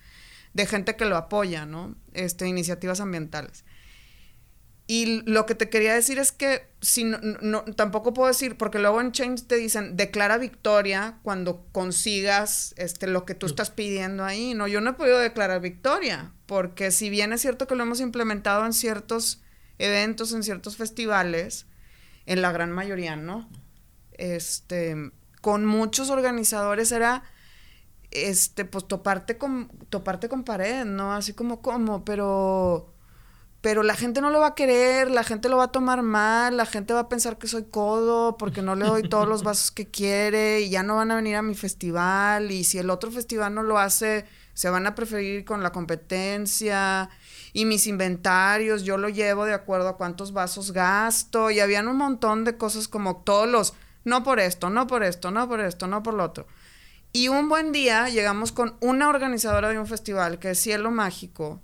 [0.55, 1.94] de gente que lo apoya, ¿no?
[2.12, 3.64] Este, iniciativas ambientales.
[4.88, 9.01] Y lo que te quería decir es que si no, tampoco puedo decir, porque luego
[9.01, 14.55] en Change te dicen, declara victoria cuando consigas este, lo que tú estás pidiendo ahí.
[14.55, 18.01] No, yo no he podido declarar victoria, porque si bien es cierto que lo hemos
[18.01, 19.42] implementado en ciertos
[19.79, 21.66] eventos, en ciertos festivales,
[22.27, 23.49] en la gran mayoría, ¿no?
[24.12, 25.11] Este,
[25.46, 27.22] con muchos organizadores era
[28.11, 31.14] este pues toparte con toparte con pared, ¿no?
[31.14, 32.92] Así como como, pero
[33.61, 36.56] pero la gente no lo va a querer, la gente lo va a tomar mal,
[36.56, 39.70] la gente va a pensar que soy codo porque no le doy todos los vasos
[39.70, 43.12] que quiere y ya no van a venir a mi festival y si el otro
[43.12, 47.09] festival no lo hace, se van a preferir con la competencia
[47.52, 51.98] y mis inventarios, yo lo llevo de acuerdo a cuántos vasos gasto y habían un
[51.98, 53.74] montón de cosas como todos los
[54.06, 56.46] no por esto, no por esto, no por esto, no por lo otro.
[57.12, 61.60] Y un buen día llegamos con una organizadora de un festival que es Cielo Mágico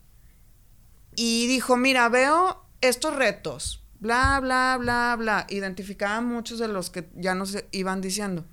[1.15, 5.47] y dijo, mira, veo estos retos, bla, bla, bla, bla.
[5.51, 8.45] Identificaba muchos de los que ya nos iban diciendo,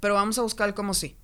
[0.00, 1.18] pero vamos a buscar como sí.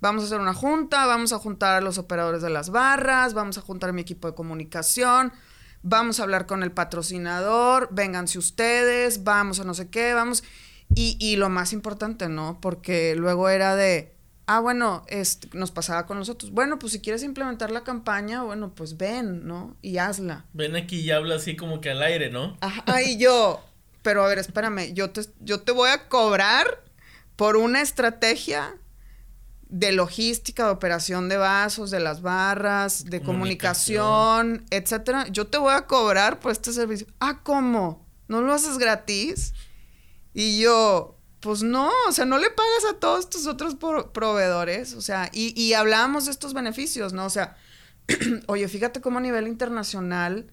[0.00, 3.58] Vamos a hacer una junta, vamos a juntar a los operadores de las barras, vamos
[3.58, 5.32] a juntar a mi equipo de comunicación,
[5.82, 10.42] vamos a hablar con el patrocinador, vénganse ustedes, vamos a no sé qué, vamos.
[10.94, 12.58] Y, y lo más importante, ¿no?
[12.60, 14.14] Porque luego era de,
[14.46, 16.52] ah, bueno, este, nos pasaba con nosotros.
[16.52, 19.76] Bueno, pues si quieres implementar la campaña, bueno, pues ven, ¿no?
[19.82, 20.46] Y hazla.
[20.52, 22.56] Ven aquí y habla así como que al aire, ¿no?
[22.60, 23.62] Ajá, y yo,
[24.02, 26.82] pero a ver, espérame, yo te, yo te voy a cobrar
[27.36, 28.76] por una estrategia
[29.68, 35.26] de logística, de operación de vasos, de las barras, de comunicación, etcétera.
[35.28, 37.06] Yo te voy a cobrar por este servicio.
[37.18, 38.06] Ah, ¿cómo?
[38.28, 39.54] ¿No lo haces gratis?
[40.38, 45.00] Y yo, pues no, o sea, no le pagas a todos tus otros proveedores, o
[45.00, 47.24] sea, y, y hablábamos de estos beneficios, ¿no?
[47.24, 47.56] O sea,
[48.46, 50.52] oye, fíjate cómo a nivel internacional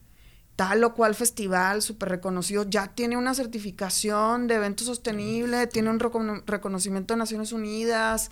[0.55, 5.99] tal o cual festival súper reconocido ya tiene una certificación de evento sostenible, tiene un
[5.99, 8.31] reconocimiento de Naciones Unidas,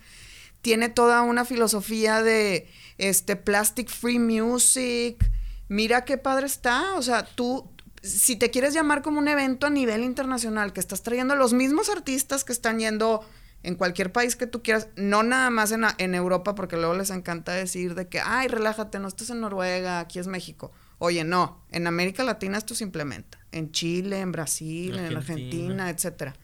[0.61, 5.29] tiene toda una filosofía de este plastic free music.
[5.67, 7.70] Mira qué padre está, o sea, tú
[8.01, 11.89] si te quieres llamar como un evento a nivel internacional que estás trayendo los mismos
[11.89, 13.23] artistas que están yendo
[13.63, 17.11] en cualquier país que tú quieras, no nada más en, en Europa, porque luego les
[17.11, 20.71] encanta decir de que, ay, relájate, no estás en Noruega, aquí es México.
[20.97, 26.35] Oye, no, en América Latina esto se implementa, en Chile, en Brasil, en Argentina, etcétera.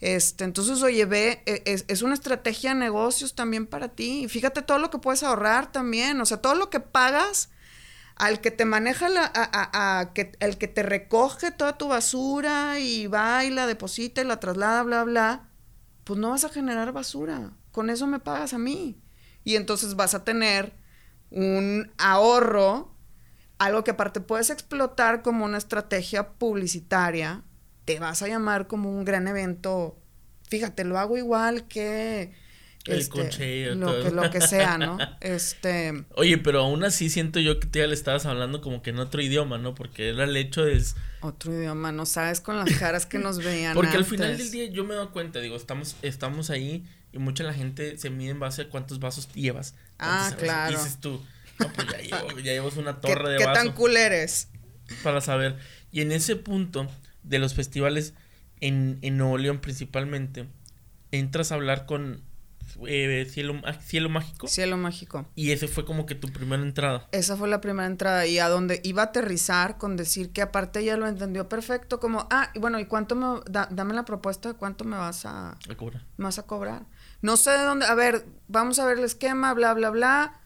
[0.00, 4.26] Este, entonces, oye, ve, e, es, es, una estrategia de negocios también para ti.
[4.28, 7.50] Fíjate todo lo que puedes ahorrar también, o sea, todo lo que pagas
[8.20, 12.78] al que te maneja la, a, a, que, el que te recoge toda tu basura
[12.78, 15.48] y va y la deposita y la traslada, bla, bla,
[16.04, 17.52] pues no vas a generar basura.
[17.72, 19.00] Con eso me pagas a mí.
[19.42, 20.74] Y entonces vas a tener
[21.30, 22.94] un ahorro
[23.56, 27.42] algo que aparte puedes explotar como una estrategia publicitaria,
[27.86, 29.98] te vas a llamar como un gran evento.
[30.48, 32.32] Fíjate, lo hago igual que
[32.86, 34.98] el este, lo que lo que sea, ¿no?
[35.20, 38.90] Este Oye, pero aún así siento yo que tú ya le estabas hablando como que
[38.90, 39.74] en otro idioma, ¿no?
[39.74, 40.82] Porque era el hecho de
[41.20, 43.74] otro idioma, no sabes con las caras que nos veían.
[43.74, 47.44] Porque al final del día yo me doy cuenta, digo, estamos estamos ahí y mucha
[47.44, 49.74] la gente se mide en base a cuántos vasos llevas.
[49.98, 50.76] Ah, claro.
[50.76, 51.20] dices tú,
[51.58, 54.48] pues ya, llevo, una torre de ¿Qué tan cool eres?
[55.02, 55.58] Para saber.
[55.92, 56.88] Y en ese punto
[57.24, 58.14] de los festivales,
[58.60, 60.46] en, en Nuevo León principalmente,
[61.12, 62.22] entras a hablar con
[62.86, 64.48] eh, Cielo, Cielo Mágico.
[64.48, 65.26] Cielo Mágico.
[65.34, 67.08] Y ese fue como que tu primera entrada.
[67.12, 68.26] Esa fue la primera entrada.
[68.26, 72.26] Y a donde iba a aterrizar con decir que aparte ella lo entendió perfecto, como,
[72.30, 76.04] ah, bueno, ¿y cuánto me, dame la propuesta de cuánto me vas a, a cobrar?
[76.16, 76.86] Me vas a cobrar.
[77.22, 80.40] No sé de dónde, a ver, vamos a ver el esquema, bla, bla, bla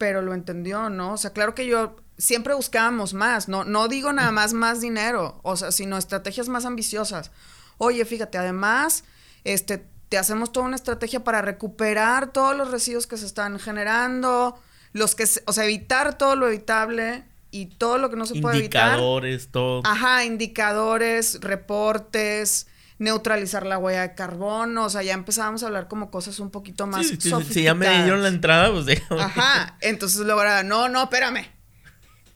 [0.00, 1.12] pero lo entendió, ¿no?
[1.12, 5.38] O sea, claro que yo siempre buscábamos más, no, no digo nada más más dinero,
[5.42, 7.30] o sea, sino estrategias más ambiciosas.
[7.76, 9.04] Oye, fíjate, además,
[9.44, 14.60] este, te hacemos toda una estrategia para recuperar todos los residuos que se están generando,
[14.92, 18.58] los que, o sea, evitar todo lo evitable y todo lo que no se puede
[18.58, 18.90] evitar.
[18.90, 19.82] Indicadores, todo.
[19.84, 22.66] Ajá, indicadores, reportes,
[22.98, 26.88] neutralizar la huella de carbono, o sea, ya empezábamos a hablar como cosas un poquito
[26.88, 27.16] más sí,
[27.48, 29.22] Si ya me dieron la entrada, pues déjame.
[29.22, 31.46] Ajá, entonces luego era, no, no, espérame.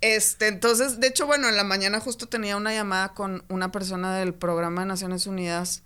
[0.00, 4.16] Este, entonces, de hecho, bueno, en la mañana justo tenía una llamada con una persona
[4.16, 5.82] del programa de Naciones Unidas,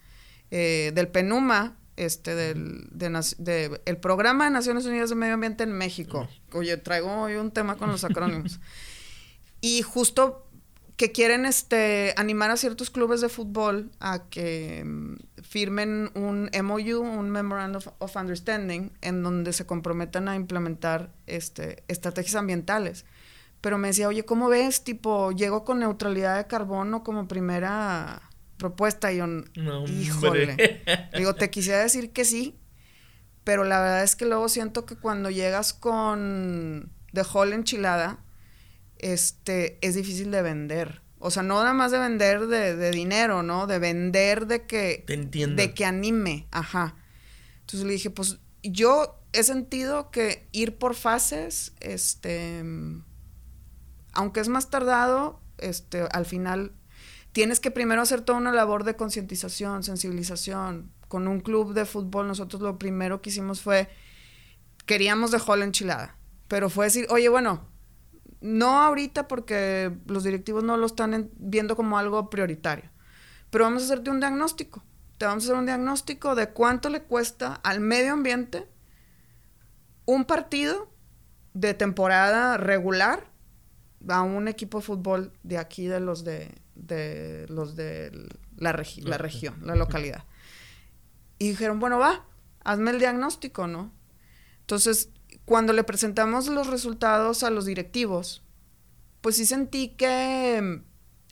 [0.51, 5.73] eh, del PENUMA, este, del de, el programa de Naciones Unidas de Medio Ambiente en
[5.73, 6.29] México.
[6.53, 8.61] Oye, traigo hoy un tema con los acrónimos.
[9.61, 10.49] y justo
[10.99, 17.01] que quieren este, animar a ciertos clubes de fútbol a que mm, firmen un MOU,
[17.01, 23.05] un Memorandum of, Understanding, en donde se comprometan a implementar este, estrategias ambientales.
[23.61, 24.83] Pero me decía, oye, ¿cómo ves?
[24.83, 28.28] Tipo, llego con neutralidad de carbono como primera
[28.59, 29.13] propuesta.
[29.13, 30.83] Y yo, no, híjole.
[31.17, 32.59] Digo, te quisiera decir que sí,
[33.45, 38.19] pero la verdad es que luego siento que cuando llegas con The Hall enchilada,
[38.99, 41.01] este, es difícil de vender.
[41.21, 43.67] O sea, no nada más de vender de, dinero, ¿no?
[43.67, 45.05] De vender de que...
[45.07, 46.95] De que anime, ajá.
[47.61, 52.63] Entonces le dije, pues yo he sentido que ir por fases, este,
[54.13, 56.73] aunque es más tardado, este, al final
[57.33, 60.93] tienes que primero hacer toda una labor de concientización, sensibilización.
[61.09, 63.89] Con un club de fútbol nosotros lo primero que hicimos fue,
[64.85, 66.17] queríamos de Hall enchilada,
[66.49, 67.67] pero fue decir, oye, bueno,
[68.41, 72.91] no ahorita porque los directivos no lo están viendo como algo prioritario.
[73.51, 74.85] Pero vamos a hacerte un diagnóstico.
[75.17, 78.69] Te vamos a hacer un diagnóstico de cuánto le cuesta al medio ambiente
[80.05, 80.91] un partido
[81.55, 83.27] de temporada regular
[84.09, 86.55] a un equipo de fútbol de aquí de los de,
[87.49, 90.25] los de la, la región, la localidad.
[91.39, 92.25] Y dijeron, bueno, va,
[92.65, 93.93] hazme el diagnóstico, ¿no?
[94.61, 95.11] Entonces,
[95.45, 98.43] cuando le presentamos los resultados a los directivos,
[99.21, 100.85] pues sí sentí que mm,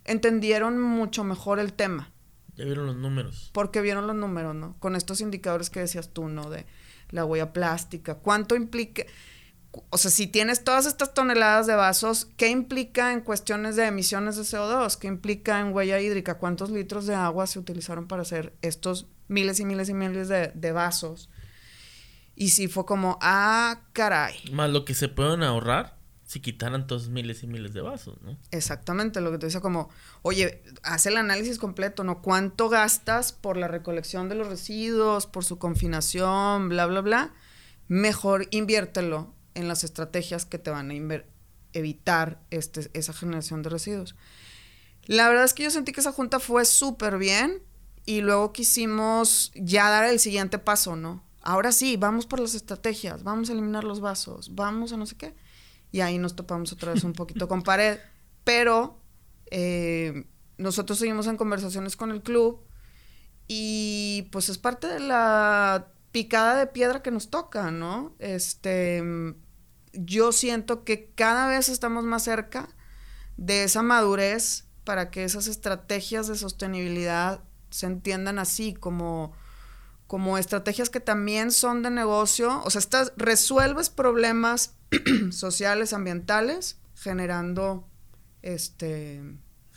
[0.04, 2.12] entendieron mucho mejor el tema.
[2.56, 3.50] Ya vieron los números.
[3.52, 4.76] Porque vieron los números, ¿no?
[4.78, 6.48] Con estos indicadores que decías tú, ¿no?
[6.48, 6.64] De
[7.10, 8.14] la huella plástica.
[8.16, 9.04] ¿Cuánto implica?
[9.90, 14.36] O sea, si tienes todas estas toneladas de vasos, ¿qué implica en cuestiones de emisiones
[14.36, 14.96] de CO2?
[14.96, 16.38] ¿Qué implica en huella hídrica?
[16.38, 20.52] ¿Cuántos litros de agua se utilizaron para hacer estos miles y miles y miles de,
[20.54, 21.30] de vasos?
[22.34, 24.34] Y sí fue como, ah, caray.
[24.52, 28.36] Más lo que se pueden ahorrar si quitaran todos miles y miles de vasos, ¿no?
[28.50, 29.88] Exactamente, lo que te dice como,
[30.22, 32.20] oye, haz el análisis completo, ¿no?
[32.20, 37.34] ¿Cuánto gastas por la recolección de los residuos, por su confinación, bla, bla, bla?
[37.86, 40.94] Mejor inviértelo en las estrategias que te van a
[41.72, 44.14] evitar este, esa generación de residuos.
[45.06, 47.62] La verdad es que yo sentí que esa junta fue súper bien
[48.04, 51.24] y luego quisimos ya dar el siguiente paso, ¿no?
[51.42, 55.16] Ahora sí, vamos por las estrategias, vamos a eliminar los vasos, vamos a no sé
[55.16, 55.34] qué.
[55.92, 57.98] Y ahí nos topamos otra vez un poquito con pared.
[58.44, 59.00] Pero
[59.50, 60.26] eh,
[60.58, 62.60] nosotros seguimos en conversaciones con el club
[63.48, 68.16] y pues es parte de la picada de piedra que nos toca, ¿no?
[68.18, 69.02] Este,
[69.98, 72.68] yo siento que cada vez estamos más cerca
[73.36, 79.32] de esa madurez para que esas estrategias de sostenibilidad se entiendan así, como,
[80.06, 82.62] como estrategias que también son de negocio.
[82.64, 84.74] O sea, estás, resuelves problemas
[85.30, 87.86] sociales, ambientales, generando
[88.42, 89.22] este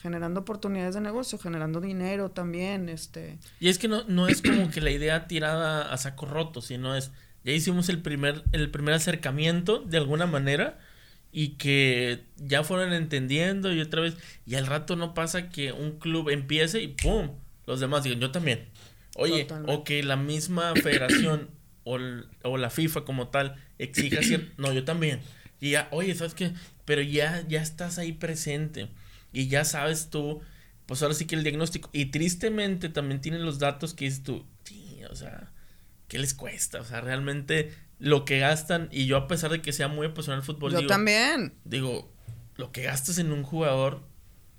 [0.02, 3.38] generando oportunidades de negocio, generando dinero también, este.
[3.60, 6.96] Y es que no, no es como que la idea tirada a saco roto, sino
[6.96, 7.12] es,
[7.50, 10.80] ya hicimos el primer, el primer acercamiento de alguna manera
[11.32, 16.00] y que ya fueron entendiendo y otra vez, y al rato no pasa que un
[16.00, 17.32] club empiece y ¡pum!
[17.68, 18.66] Los demás digan, yo también.
[19.16, 21.50] Oye, o que la misma federación
[21.84, 21.98] o,
[22.44, 25.22] o, la FIFA como tal exija cierto, no, yo también.
[25.60, 26.54] Y ya, oye, ¿sabes qué?
[26.86, 28.88] Pero ya, ya estás ahí presente
[29.32, 30.42] y ya sabes tú,
[30.86, 34.46] pues ahora sí que el diagnóstico, y tristemente también tienen los datos que dices tú,
[34.64, 35.52] sí, o sea,
[36.10, 36.82] ¿qué les cuesta?
[36.82, 40.42] O sea, realmente lo que gastan, y yo a pesar de que sea muy apasionado
[40.42, 41.54] el fútbol, yo también.
[41.64, 42.12] Digo,
[42.58, 44.02] lo que gastas en un jugador,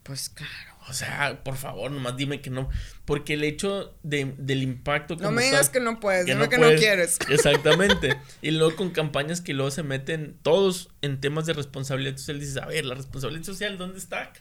[0.03, 0.71] pues claro.
[0.89, 2.69] O sea, por favor, nomás dime que no.
[3.05, 5.17] Porque el hecho de, del impacto.
[5.17, 7.19] No me digas que no puedes, dime que no quieres.
[7.29, 8.17] Exactamente.
[8.41, 12.57] y luego con campañas que luego se meten todos en temas de responsabilidad social, dices,
[12.57, 14.33] a ver, la responsabilidad social, ¿dónde está?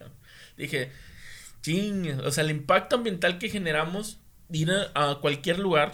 [0.58, 0.92] Dije,
[1.62, 4.20] ching, o sea, el impacto ambiental que generamos,
[4.50, 5.94] ir a cualquier lugar,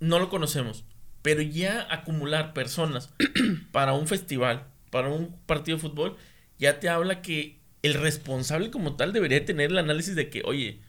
[0.00, 0.84] no lo conocemos.
[1.22, 3.10] Pero ya acumular personas
[3.72, 6.16] para un festival, para un partido de fútbol,
[6.58, 10.80] ya te habla que el responsable como tal debería tener el análisis de que, oye,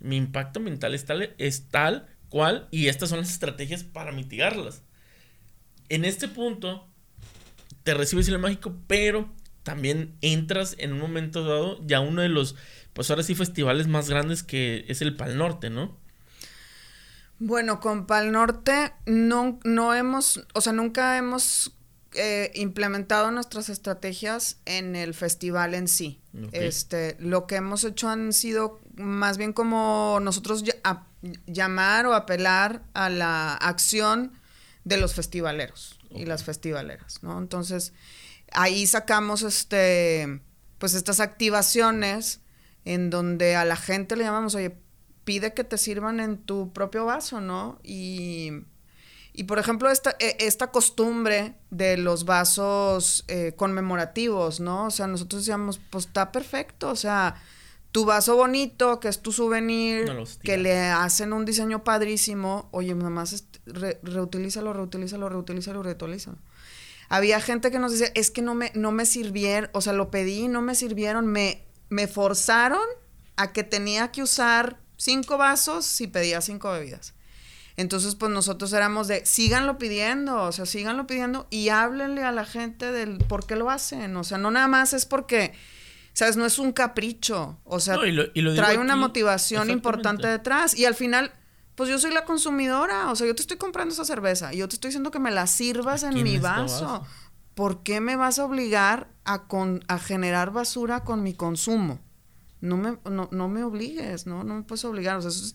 [0.00, 4.82] mi impacto mental es tal, es tal cual y estas son las estrategias para mitigarlas.
[5.88, 6.88] En este punto,
[7.82, 9.32] te recibes el mágico, pero
[9.62, 12.54] también entras en un momento dado ya uno de los,
[12.92, 15.98] pues ahora sí, festivales más grandes que es el Pal Norte, ¿no?
[17.40, 21.74] Bueno, con Pal Norte no, no hemos, o sea, nunca hemos
[22.12, 26.20] eh, implementado nuestras estrategias en el festival en sí.
[26.52, 30.64] Este, lo que hemos hecho han sido más bien como nosotros
[31.46, 34.32] llamar o apelar a la acción
[34.84, 37.38] de los festivaleros y las festivaleras, ¿no?
[37.38, 37.94] Entonces,
[38.52, 40.42] ahí sacamos este,
[40.76, 42.40] pues estas activaciones
[42.84, 44.76] en donde a la gente le llamamos, oye,
[45.24, 47.78] pide que te sirvan en tu propio vaso, ¿no?
[47.82, 48.50] Y,
[49.32, 54.86] y por ejemplo, esta, e, esta costumbre de los vasos eh, conmemorativos, ¿no?
[54.86, 57.36] O sea, nosotros decíamos, pues está perfecto, o sea,
[57.92, 60.10] tu vaso bonito, que es tu souvenir,
[60.42, 66.38] que le hacen un diseño padrísimo, oye, nada más reutilízalo, reutilízalo, reutilízalo, reutilízalo.
[67.08, 70.10] Había gente que nos decía, es que no me, no me sirvieron, o sea, lo
[70.12, 72.82] pedí, no me sirvieron, me, me forzaron
[73.36, 77.14] a que tenía que usar cinco vasos si pedía cinco bebidas.
[77.76, 82.44] Entonces, pues nosotros éramos de, síganlo pidiendo, o sea, síganlo pidiendo y háblenle a la
[82.44, 84.14] gente del por qué lo hacen.
[84.18, 85.54] O sea, no nada más es porque,
[86.12, 86.36] ¿sabes?
[86.36, 87.58] No es un capricho.
[87.64, 87.98] O sea,
[88.56, 90.76] trae una motivación importante detrás.
[90.76, 91.32] Y al final,
[91.74, 93.10] pues yo soy la consumidora.
[93.10, 95.30] O sea, yo te estoy comprando esa cerveza y yo te estoy diciendo que me
[95.30, 97.06] la sirvas en mi vaso.
[97.54, 102.00] ¿Por qué me vas a obligar a, con, a generar basura con mi consumo?
[102.60, 104.44] No me, no, no me obligues, ¿no?
[104.44, 105.54] No me puedes obligar, o sea, eso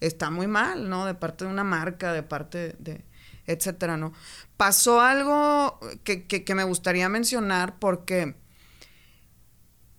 [0.00, 1.06] está muy mal, ¿no?
[1.06, 3.04] De parte de una marca, de parte de,
[3.46, 4.12] etcétera, ¿no?
[4.56, 8.36] Pasó algo que, que, me gustaría mencionar porque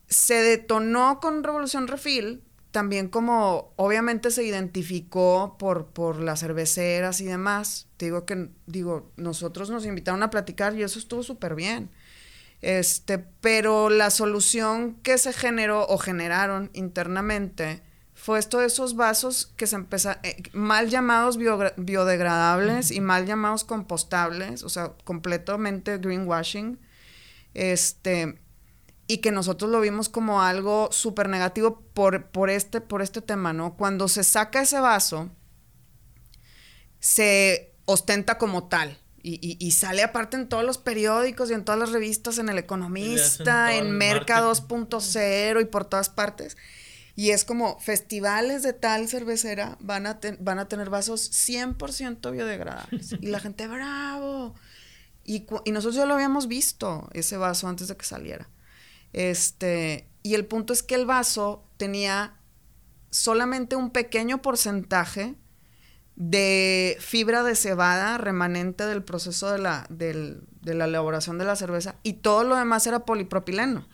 [0.08, 7.26] se detonó con Revolución Refil, también como obviamente se identificó por, por las cerveceras y
[7.26, 7.88] demás.
[8.00, 11.90] digo que, digo, nosotros nos invitaron a platicar y eso estuvo súper bien.
[12.62, 17.82] Este, pero la solución que se generó o generaron internamente
[18.14, 23.64] fue esto de esos vasos que se empezaron, eh, mal llamados biodegradables y mal llamados
[23.64, 26.80] compostables, o sea, completamente greenwashing,
[27.56, 28.40] este,
[29.08, 33.54] y que nosotros lo vimos como algo súper negativo por, por, este, por este tema,
[33.54, 33.76] ¿no?
[33.76, 35.32] Cuando se saca ese vaso,
[37.00, 39.01] se ostenta como tal.
[39.24, 43.76] Y, sale aparte en todos los periódicos y en todas las revistas, en El Economista,
[43.76, 46.58] en Merca 2.0 y por todas partes.
[47.16, 53.14] Y es como festivales de tal cervecera van a, van a tener vasos 100% biodegradables.
[53.22, 54.56] y la gente, bravo.
[55.24, 58.50] Y, y, nosotros ya lo habíamos visto, ese vaso, antes de que saliera.
[59.14, 62.38] Este, y el punto es que el vaso tenía
[63.12, 65.36] solamente un pequeño porcentaje
[66.16, 71.96] de fibra de cebada remanente del proceso de la, de la elaboración de la cerveza
[72.04, 73.88] y todo lo demás era polipropileno.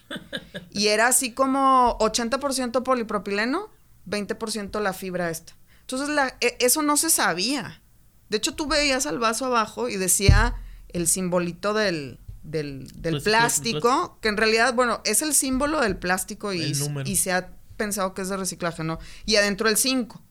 [0.71, 3.69] Y era así como 80% polipropileno,
[4.07, 5.53] 20% la fibra esta.
[5.81, 6.09] Entonces
[6.41, 7.81] e, eso no se sabía.
[8.29, 10.55] De hecho, tú veías al vaso abajo y decía
[10.89, 12.87] el simbolito del, del,
[13.23, 16.73] plástico, que en realidad, bueno, es el símbolo del plástico y,
[17.05, 18.99] y se ha pensado que es de reciclaje, ¿no?
[19.25, 20.21] Y adentro el 5,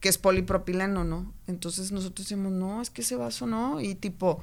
[0.00, 1.32] que es polipropileno, ¿no?
[1.46, 3.80] Entonces nosotros decimos, no, es que ese vaso no.
[3.80, 4.42] Y tipo,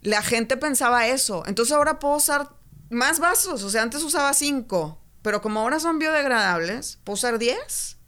[0.00, 1.42] la gente pensaba eso.
[1.46, 2.50] Entonces ahora puedo usar
[2.90, 3.62] más vasos.
[3.64, 7.98] O sea, antes usaba 5, pero como ahora son biodegradables, puedo usar 10.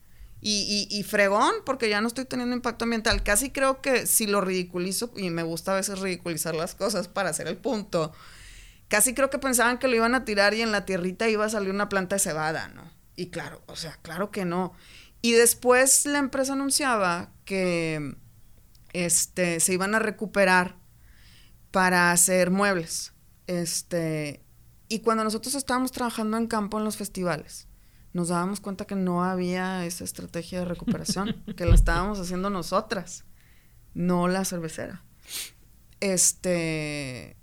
[0.41, 3.25] Y, y, y, fregón, porque ya no estoy teniendo impacto ambiental.
[3.25, 7.31] Casi creo que si lo ridiculizo, y me gusta a veces ridiculizar las cosas para
[7.31, 8.13] hacer el punto,
[8.87, 11.49] casi creo que pensaban que lo iban a tirar y en la tierrita iba a
[11.49, 12.89] salir una planta de cebada, ¿no?
[13.17, 14.75] Y claro, o sea, claro que no.
[15.27, 18.15] Y después la empresa anunciaba que
[18.93, 20.77] este, se iban a recuperar
[21.73, 23.13] para hacer muebles.
[23.49, 24.45] Este,
[24.87, 27.67] y cuando nosotros estábamos trabajando en campo en los festivales,
[28.13, 33.25] nos dábamos cuenta que no había esa estrategia de recuperación, que la estábamos haciendo nosotras,
[33.95, 35.03] no la cervecera.
[35.99, 37.37] Este,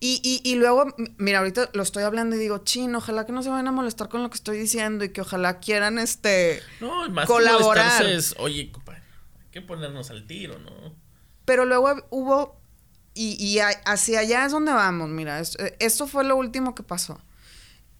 [0.00, 0.86] y, y, luego,
[1.18, 4.08] mira, ahorita lo estoy hablando y digo, chin, ojalá que no se vayan a molestar
[4.08, 8.04] con lo que estoy diciendo y que ojalá quieran, este, no, más colaborar.
[8.04, 9.02] es, oye, compadre,
[9.40, 10.94] hay que ponernos al tiro, ¿no?
[11.44, 12.60] Pero luego hubo,
[13.14, 17.20] y, y hacia allá es donde vamos, mira, eh, esto fue lo último que pasó.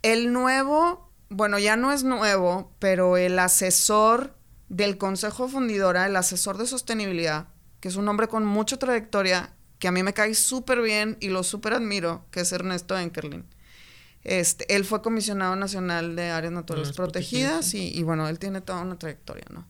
[0.03, 4.34] El nuevo, bueno, ya no es nuevo, pero el asesor
[4.68, 7.49] del Consejo Fundidora, el asesor de sostenibilidad,
[7.80, 11.28] que es un hombre con mucha trayectoria, que a mí me cae súper bien y
[11.28, 13.44] lo súper admiro, que es Ernesto Enkerlin.
[14.24, 18.98] Este, él fue comisionado nacional de áreas naturales protegidas, y, bueno, él tiene toda una
[18.98, 19.68] trayectoria, ¿no?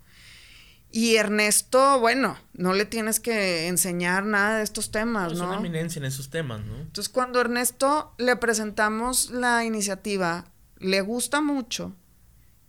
[0.91, 5.35] Y Ernesto, bueno, no le tienes que enseñar nada de estos temas, ¿no?
[5.35, 6.77] Es una eminencia en esos temas, ¿no?
[6.77, 10.47] Entonces, cuando Ernesto le presentamos la iniciativa,
[10.79, 11.95] le gusta mucho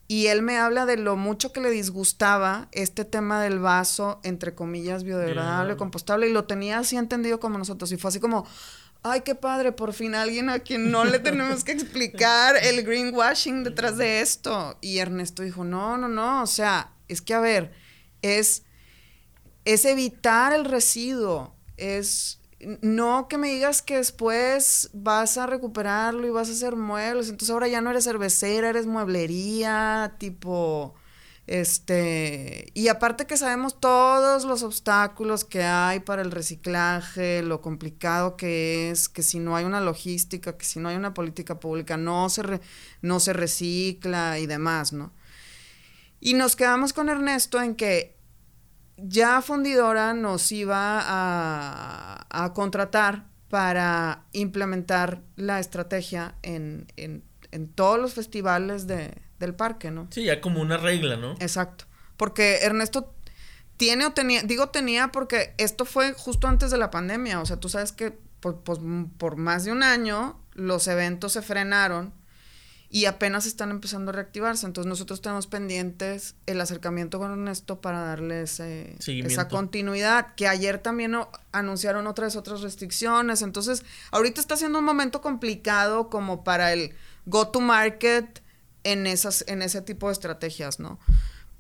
[0.08, 4.56] y él me habla de lo mucho que le disgustaba este tema del vaso, entre
[4.56, 7.92] comillas, biodegradable, compostable, y lo tenía así entendido como nosotros.
[7.92, 8.48] Y fue así como,
[9.04, 13.66] ay, qué padre, por fin alguien a quien no le tenemos que explicar el greenwashing
[13.66, 14.78] detrás de esto.
[14.80, 17.74] Y Ernesto dijo, no, no, no, o sea, es que a ver,
[18.22, 18.64] es,
[19.66, 22.40] es evitar el residuo, es
[22.82, 27.52] no que me digas que después vas a recuperarlo y vas a hacer muebles, entonces
[27.52, 30.96] ahora ya no eres cervecera, eres mueblería, tipo,
[31.48, 38.36] este, y aparte que sabemos todos los obstáculos que hay para el reciclaje, lo complicado
[38.36, 41.96] que es, que si no hay una logística, que si no hay una política pública,
[41.96, 42.60] no se,
[43.02, 45.14] no se recicla y demás, ¿no?
[46.20, 48.17] Y nos quedamos con Ernesto en que
[48.98, 56.88] ya Fundidora nos iba a, contratar para implementar la estrategia en,
[57.76, 60.08] todos los festivales del parque, ¿no?
[60.12, 61.34] Sí, ya como una regla, ¿no?
[61.40, 61.86] Exacto.
[62.18, 63.14] Porque Ernesto
[63.78, 67.60] tiene o tenía, digo tenía porque esto fue justo antes de la pandemia, o sea,
[67.60, 72.14] tú sabes que por, por más de un año los eventos se frenaron
[72.90, 74.66] y apenas están empezando a reactivarse.
[74.66, 81.16] Entonces nosotros tenemos pendientes el acercamiento con Ernesto para darle esa continuidad, que ayer también
[81.52, 83.42] anunciaron otras otras restricciones.
[83.42, 88.42] Entonces, ahorita está siendo un momento complicado como para el go to market
[88.84, 90.98] en esas en ese tipo de estrategias, ¿no?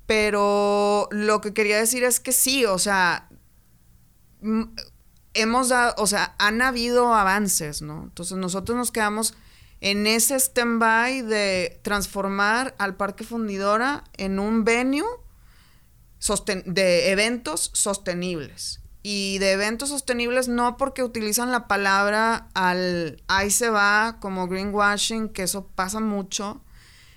[0.05, 3.28] Pero lo que quería decir es que sí, o sea,
[5.34, 8.03] hemos dado, o sea, han habido avances, ¿no?
[8.03, 9.34] Entonces nosotros nos quedamos
[9.82, 15.05] en ese stand-by de transformar al Parque Fundidora en un venue
[16.65, 18.82] de eventos sostenibles.
[19.03, 25.30] Y de eventos sostenibles no porque utilizan la palabra al ahí se va como greenwashing,
[25.30, 26.61] que eso pasa mucho,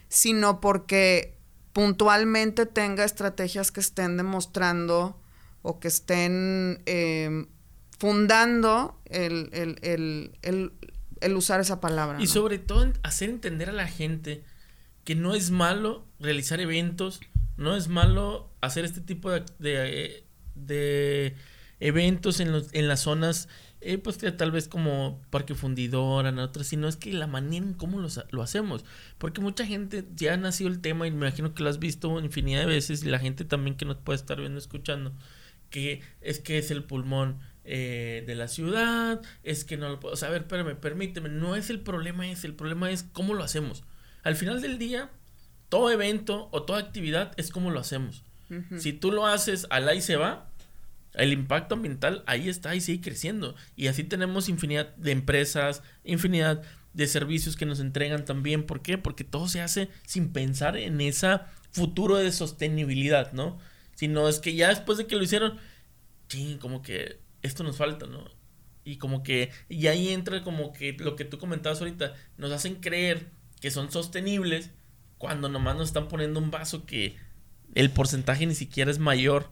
[0.09, 1.37] sino porque
[1.73, 5.19] puntualmente tenga estrategias que estén demostrando
[5.63, 7.47] o que estén eh,
[7.99, 9.51] fundando el,
[10.43, 10.73] el
[11.37, 12.21] usar esa palabra.
[12.21, 14.43] Y sobre todo hacer entender a la gente
[15.05, 17.21] que no es malo realizar eventos,
[17.57, 21.37] no es malo hacer este tipo de, de,
[21.81, 23.49] eventos en, los, en las zonas,
[23.81, 27.75] eh, pues tal vez como Parque Fundidora, en otras, sino es que la manera en
[27.75, 28.01] cómo
[28.31, 28.85] lo hacemos.
[29.19, 32.21] Porque mucha gente ya ha nacido el tema y me imagino que lo has visto
[32.21, 35.13] infinidad de veces y la gente también que nos puede estar viendo, escuchando,
[35.71, 40.15] que es que es el pulmón eh, de la ciudad, es que no lo puedo.
[40.15, 43.35] O sea, a ver, espérame, permíteme, no es el problema ese, el problema es cómo
[43.35, 43.85] lo hacemos.
[44.23, 45.11] Al final del día,
[45.69, 48.25] todo evento o toda actividad es cómo lo hacemos.
[48.79, 50.51] Si tú lo haces al ahí se va,
[51.15, 53.55] el impacto ambiental ahí está y sigue creciendo.
[53.77, 58.65] Y así tenemos infinidad de empresas, infinidad de servicios que nos entregan también.
[58.67, 58.99] ¿Por qué?
[58.99, 61.39] Porque todo se hace sin pensar en ese
[61.71, 63.59] futuro de sostenibilidad, ¿no?
[63.95, 65.59] Sino es que ya después de que lo hicieron,
[66.29, 68.25] ching, como que esto nos falta, ¿no?
[68.85, 72.77] Y como que, y ahí entra como que lo que tú comentabas ahorita, nos hacen
[72.77, 73.31] creer
[73.61, 74.71] que son sostenibles
[75.19, 77.17] cuando nomás nos están poniendo un vaso que
[77.75, 79.51] el porcentaje ni siquiera es mayor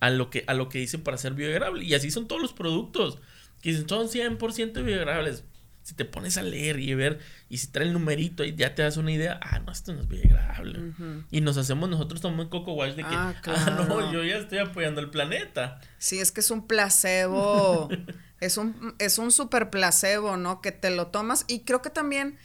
[0.00, 1.84] a lo que, a lo que dicen para ser biodegradable.
[1.84, 3.18] Y así son todos los productos,
[3.60, 5.44] que son 100% biodegradables.
[5.90, 7.18] Si te pones a leer y ver,
[7.48, 10.02] y si trae el numerito y ya te das una idea, ah, no, esto no
[10.02, 10.94] es biodegradable.
[11.32, 14.58] Y nos hacemos nosotros tomamos Coco Wash de que, ah, ah, no, yo ya estoy
[14.58, 15.80] apoyando el planeta.
[15.98, 17.88] Sí, es que es un placebo.
[18.40, 20.60] es un, es un super placebo, ¿no?
[20.60, 21.44] Que te lo tomas.
[21.48, 22.38] Y creo que también,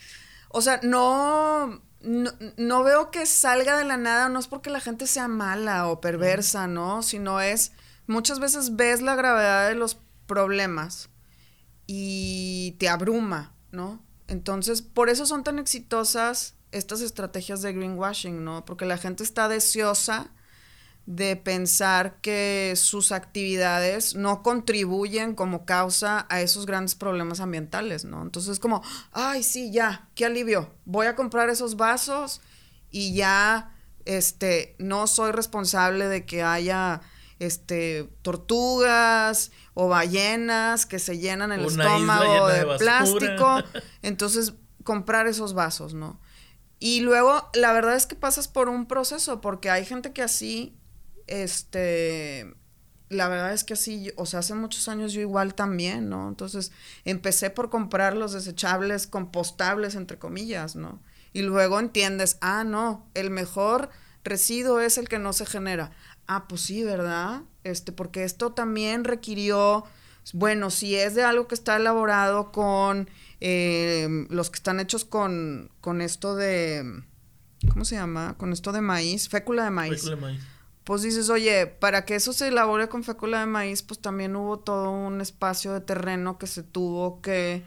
[0.50, 5.06] o sea, no, no, veo que salga de la nada, no es porque la gente
[5.06, 7.04] sea mala o perversa, ¿no?
[7.04, 7.74] Sino es,
[8.08, 11.10] muchas veces ves la gravedad de los problemas
[11.88, 14.02] y te abruma, ¿no?
[14.28, 18.66] Entonces, por eso son tan exitosas estas estrategias de greenwashing, ¿no?
[18.66, 20.32] Porque la gente está deseosa
[21.06, 28.24] de pensar que sus actividades no contribuyen como causa a esos grandes problemas ambientales, ¿no?
[28.24, 28.82] Entonces como,
[29.12, 32.42] ay, sí, ya, qué alivio, voy a comprar esos vasos
[32.90, 33.72] y ya,
[34.06, 37.02] este, no soy responsable de que haya,
[37.38, 43.64] este, tortugas o ballenas que se llenan el estómago de, de plástico,
[44.02, 44.54] entonces
[44.84, 46.20] comprar esos vasos, ¿no?
[46.80, 50.76] Y luego, la verdad es que pasas por un proceso, porque hay gente que así
[51.28, 52.54] este,
[53.10, 56.28] la verdad es que así, o sea, hace muchos años yo igual también, ¿no?
[56.28, 56.72] Entonces
[57.04, 61.02] empecé por comprar los desechables compostables, entre comillas, ¿no?
[61.34, 63.90] Y luego entiendes, ah, no, el mejor
[64.24, 65.92] residuo es el que no se genera.
[66.28, 67.42] Ah, pues sí, ¿verdad?
[67.66, 69.84] Este, porque esto también requirió,
[70.34, 73.10] bueno, si es de algo que está elaborado con
[73.42, 77.04] eh, los que están hechos con, con esto de,
[77.70, 78.36] ¿cómo se llama?
[78.38, 80.04] Con esto de maíz, fécula de maíz.
[80.04, 80.56] Fécula de maíz
[80.86, 84.60] pues dices, oye, para que eso se elabore con fécula de maíz, pues también hubo
[84.60, 87.66] todo un espacio de terreno que se tuvo que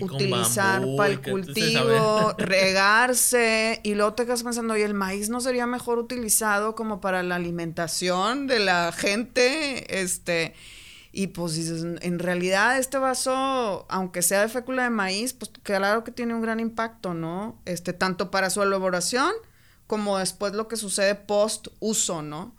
[0.00, 5.66] utilizar para el cultivo, regarse, y luego te quedas pensando, oye, el maíz no sería
[5.66, 10.54] mejor utilizado como para la alimentación de la gente, este,
[11.12, 16.02] y pues dices, en realidad este vaso, aunque sea de fécula de maíz, pues claro
[16.02, 17.60] que tiene un gran impacto, ¿no?
[17.64, 19.32] Este, tanto para su elaboración,
[19.86, 22.55] como después lo que sucede post uso, ¿no?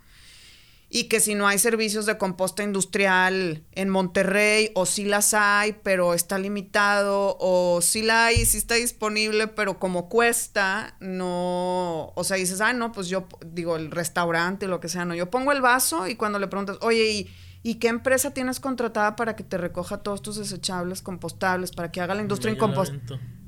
[0.89, 5.75] Y que si no hay servicios de composta industrial en Monterrey, o sí las hay,
[5.83, 12.23] pero está limitado, o sí la hay, sí está disponible, pero como cuesta, no, o
[12.23, 15.51] sea, dices, ah, no, pues yo digo, el restaurante, lo que sea, no, yo pongo
[15.51, 17.29] el vaso y cuando le preguntas, oye, ¿y,
[17.63, 21.99] ¿y qué empresa tienes contratada para que te recoja todos tus desechables compostables, para que
[21.99, 22.93] haga la industria en compost?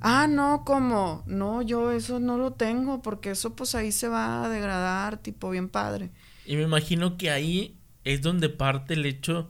[0.01, 1.23] Ah, no, ¿cómo?
[1.25, 5.49] No, yo eso no lo tengo, porque eso pues ahí se va a degradar, tipo
[5.49, 6.11] bien padre.
[6.49, 9.49] Y me imagino que ahí es donde parte el hecho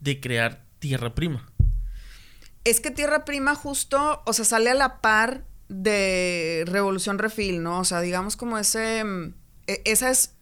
[0.00, 1.46] de crear tierra prima.
[2.64, 7.80] Es que tierra prima justo, o sea, sale a la par de Revolución Refil, ¿no?
[7.80, 9.34] O sea, digamos como ese, mm,
[9.66, 10.34] e, esa es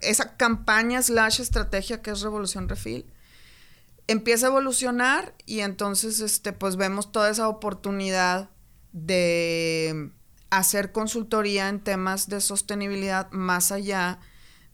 [0.00, 3.04] esa campaña slash estrategia que es Revolución Refil
[4.06, 8.48] empieza a evolucionar y entonces este pues vemos toda esa oportunidad
[8.92, 10.10] de
[10.48, 14.18] hacer consultoría en temas de sostenibilidad más allá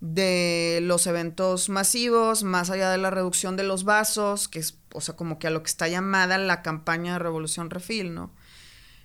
[0.01, 5.01] de los eventos masivos, más allá de la reducción de los vasos, que es, o
[5.01, 8.33] sea, como que a lo que está llamada la campaña de Revolución Refil, ¿no?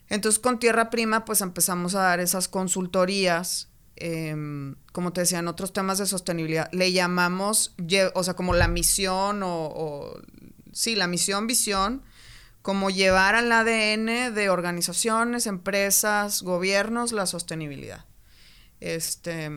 [0.10, 5.48] Entonces con Tierra Prima pues empezamos a dar esas consultorías, em, como te decía, en
[5.48, 6.70] otros temas de sostenibilidad.
[6.74, 7.74] Le llamamos,
[8.14, 10.22] o sea, como la misión o, o
[10.74, 12.04] sí, la misión, visión
[12.62, 18.06] como llevar al ADN de organizaciones, empresas, gobiernos la sostenibilidad.
[18.80, 19.50] Este,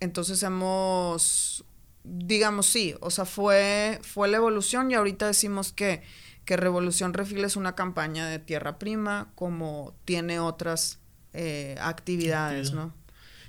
[0.00, 1.64] entonces hemos,
[2.04, 6.02] digamos, sí, o sea, fue, fue la evolución y ahorita decimos que,
[6.44, 11.00] que Revolución Refil es una campaña de tierra prima como tiene otras
[11.32, 12.94] eh, actividades, ¿no?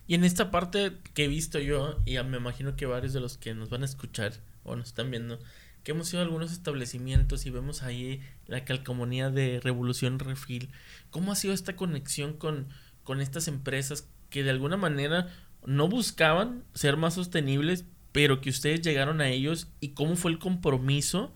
[0.07, 3.37] Y en esta parte que he visto yo, y me imagino que varios de los
[3.37, 4.33] que nos van a escuchar
[4.63, 5.37] o nos están viendo,
[5.83, 10.69] que hemos ido a algunos establecimientos y vemos ahí la calcomanía de Revolución Refil,
[11.09, 12.69] ¿cómo ha sido esta conexión con,
[13.03, 15.27] con estas empresas que de alguna manera
[15.68, 20.39] no buscaban ser más sostenibles, pero que ustedes llegaron a ellos y cómo fue el
[20.39, 21.34] compromiso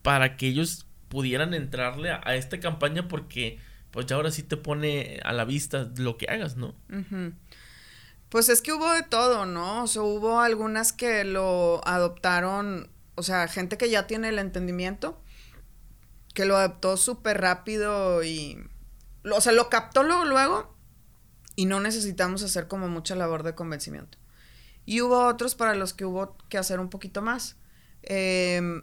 [0.00, 3.58] para que ellos pudieran entrarle a, esta campaña porque
[3.90, 6.74] pues ya ahora sí te pone a la vista lo que hagas, ¿no?
[8.30, 9.82] Pues es que hubo de todo, ¿no?
[9.82, 15.22] O sea, hubo algunas que lo adoptaron, o sea, gente que ya tiene el entendimiento,
[16.32, 18.64] que lo adoptó súper rápido y,
[19.30, 20.72] o sea, lo captó luego, luego
[21.56, 24.18] y no necesitamos hacer como mucha labor de convencimiento.
[24.84, 27.56] Y hubo otros para los que hubo que hacer un poquito más.
[28.02, 28.82] Eh,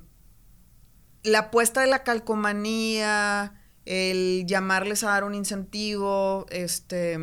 [1.24, 3.54] la apuesta de la calcomanía,
[3.86, 7.18] el llamarles a dar un incentivo, este,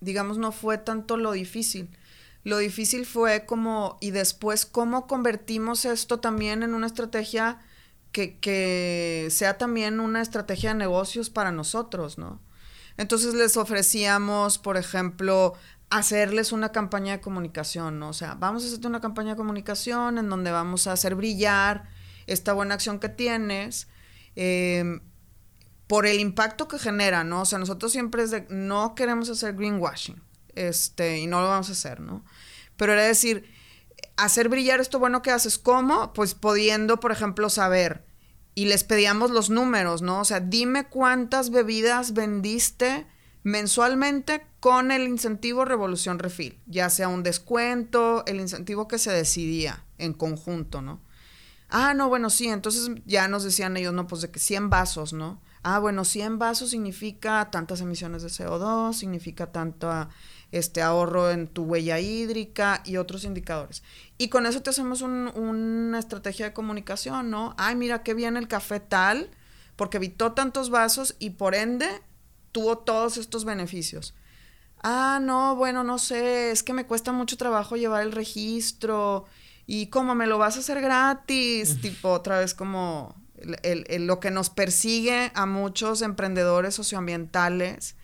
[0.00, 1.90] digamos, no fue tanto lo difícil.
[2.44, 7.60] Lo difícil fue como, y después, cómo convertimos esto también en una estrategia
[8.12, 12.40] que, que sea también una estrategia de negocios para nosotros, ¿no?
[12.98, 15.54] Entonces les ofrecíamos, por ejemplo,
[15.88, 18.10] hacerles una campaña de comunicación, ¿no?
[18.10, 21.88] O sea, vamos a hacerte una campaña de comunicación en donde vamos a hacer brillar
[22.26, 23.88] esta buena acción que tienes,
[24.36, 25.00] em,
[25.86, 27.42] por el impacto que genera, ¿no?
[27.42, 30.20] O sea, nosotros siempre es de, no queremos hacer greenwashing,
[30.54, 32.24] este, y no lo vamos a hacer, ¿no?
[32.76, 33.50] Pero era decir,
[34.16, 36.12] hacer brillar esto bueno que haces, ¿cómo?
[36.12, 38.04] Pues pudiendo, por ejemplo, saber,
[38.58, 40.18] y les pedíamos los números, ¿no?
[40.18, 43.06] O sea, dime cuántas bebidas vendiste
[43.44, 49.84] mensualmente con el incentivo Revolución Refil, ya sea un descuento, el incentivo que se decidía
[49.96, 51.00] en conjunto, ¿no?
[51.68, 55.12] Ah, no, bueno, sí, entonces ya nos decían ellos, no, pues de que 100 vasos,
[55.12, 55.40] ¿no?
[55.62, 60.08] Ah, bueno, 100 vasos significa tantas emisiones de CO2, significa tanto
[60.50, 63.82] este ahorro en tu huella hídrica y otros indicadores.
[64.16, 67.54] Y con eso te hacemos una estrategia de comunicación, ¿no?
[67.58, 69.30] Ay, mira qué bien el café tal,
[69.76, 71.86] porque evitó tantos vasos y por ende
[72.52, 74.14] tuvo todos estos beneficios.
[74.82, 79.26] Ah, no, bueno, no sé, es que me cuesta mucho trabajo llevar el registro
[79.66, 84.50] y como me lo vas a hacer gratis, tipo otra vez como lo que nos
[84.50, 87.96] persigue a muchos emprendedores socioambientales,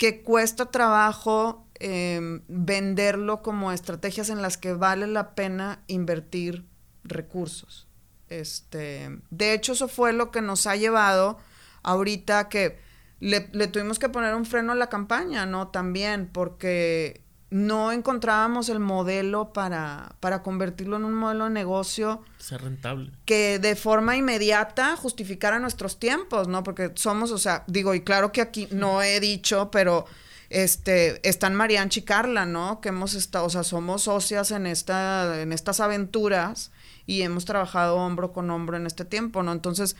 [0.00, 6.64] que cuesta trabajo em, venderlo como estrategias en las que vale la pena invertir
[7.04, 7.86] recursos.
[8.30, 11.36] Este, de hecho, eso fue lo que nos ha llevado
[11.82, 12.78] ahorita que
[13.18, 15.68] le, le tuvimos que poner un freno a la campaña, ¿no?
[15.68, 22.22] También, porque no encontrábamos el modelo para, para convertirlo en un modelo de negocio.
[22.38, 23.10] Ser rentable.
[23.24, 26.62] Que de forma inmediata justificara nuestros tiempos, ¿no?
[26.62, 30.06] Porque somos, o sea, digo, y claro que aquí no he dicho, pero
[30.48, 32.80] este, están Marianchi y Carla, ¿no?
[32.80, 36.70] Que hemos estado, o sea, somos socias en, esta, en estas aventuras
[37.06, 39.50] y hemos trabajado hombro con hombro en este tiempo, ¿no?
[39.52, 39.96] Entonces,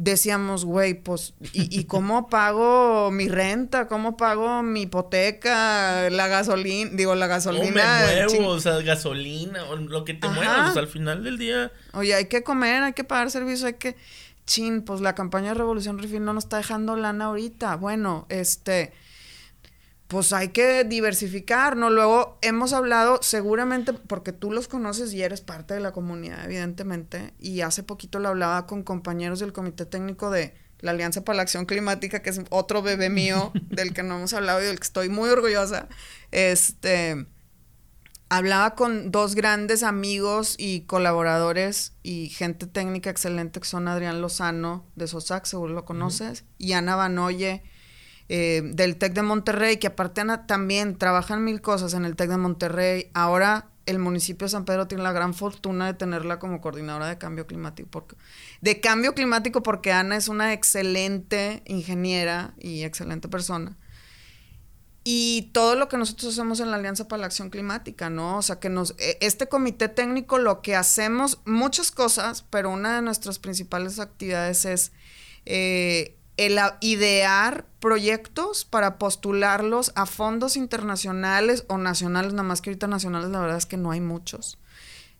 [0.00, 3.86] decíamos, güey, pues, ¿y, cómo pago mi renta?
[3.86, 6.08] ¿Cómo pago mi hipoteca?
[6.08, 7.66] La gasolina, digo, la gasolina.
[8.04, 11.70] O me muevo, o sea, gasolina, o lo que te muevas, al final del día.
[11.92, 13.96] Oye, hay que comer, hay que pagar servicio, hay que.
[14.46, 17.76] Chin, pues la campaña de Revolución Refil no nos está dejando lana ahorita.
[17.76, 18.92] Bueno, este
[20.10, 21.88] pues hay que diversificar, ¿no?
[21.88, 27.32] Luego hemos hablado, seguramente, porque tú los conoces y eres parte de la comunidad, evidentemente,
[27.38, 31.42] y hace poquito lo hablaba con compañeros del Comité Técnico de la Alianza para la
[31.42, 34.84] Acción Climática, que es otro bebé mío del que no hemos hablado y del que
[34.84, 35.86] estoy muy orgullosa.
[36.32, 37.26] Este,
[38.28, 44.84] hablaba con dos grandes amigos y colaboradores y gente técnica excelente que son Adrián Lozano
[44.96, 47.62] de SOSAC, seguro lo conoces, y Ana Banoye
[48.32, 52.36] eh, del TEC de Monterrey, que aparte también trabajan mil cosas en el TEC de
[52.36, 53.10] Monterrey.
[53.12, 57.18] Ahora el municipio de San Pedro tiene la gran fortuna de tenerla como coordinadora de
[57.18, 57.88] cambio climático.
[57.90, 58.14] Porque,
[58.60, 63.76] de cambio climático porque Ana es una excelente ingeniera y excelente persona.
[65.02, 68.38] Y todo lo que nosotros hacemos en la Alianza para la Acción Climática, ¿no?
[68.38, 72.94] O sea, que nos, e, este comité técnico lo que hacemos, muchas cosas, pero una
[72.94, 74.92] de nuestras principales actividades es
[75.46, 82.86] eh, el idear proyectos para postularlos a fondos internacionales o nacionales, nada más que ahorita
[82.86, 84.56] nacionales la verdad es que no hay muchos.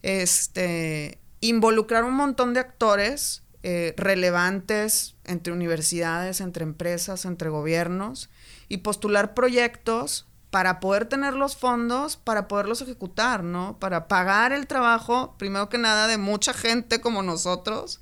[0.01, 8.31] Este, involucrar un montón de actores eh, relevantes entre universidades, entre empresas, entre gobiernos
[8.71, 13.79] y postular proyectos para poder tener los fondos, para poderlos ejecutar, ¿no?
[13.79, 18.01] Para pagar el trabajo, primero que nada, de mucha gente como nosotros,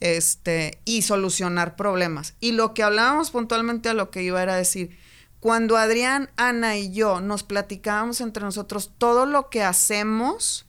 [0.00, 2.34] este, y solucionar problemas.
[2.40, 4.98] Y lo que hablábamos puntualmente a lo que iba era decir,
[5.38, 10.66] cuando Adrián, Ana y yo nos platicábamos entre nosotros todo lo que hacemos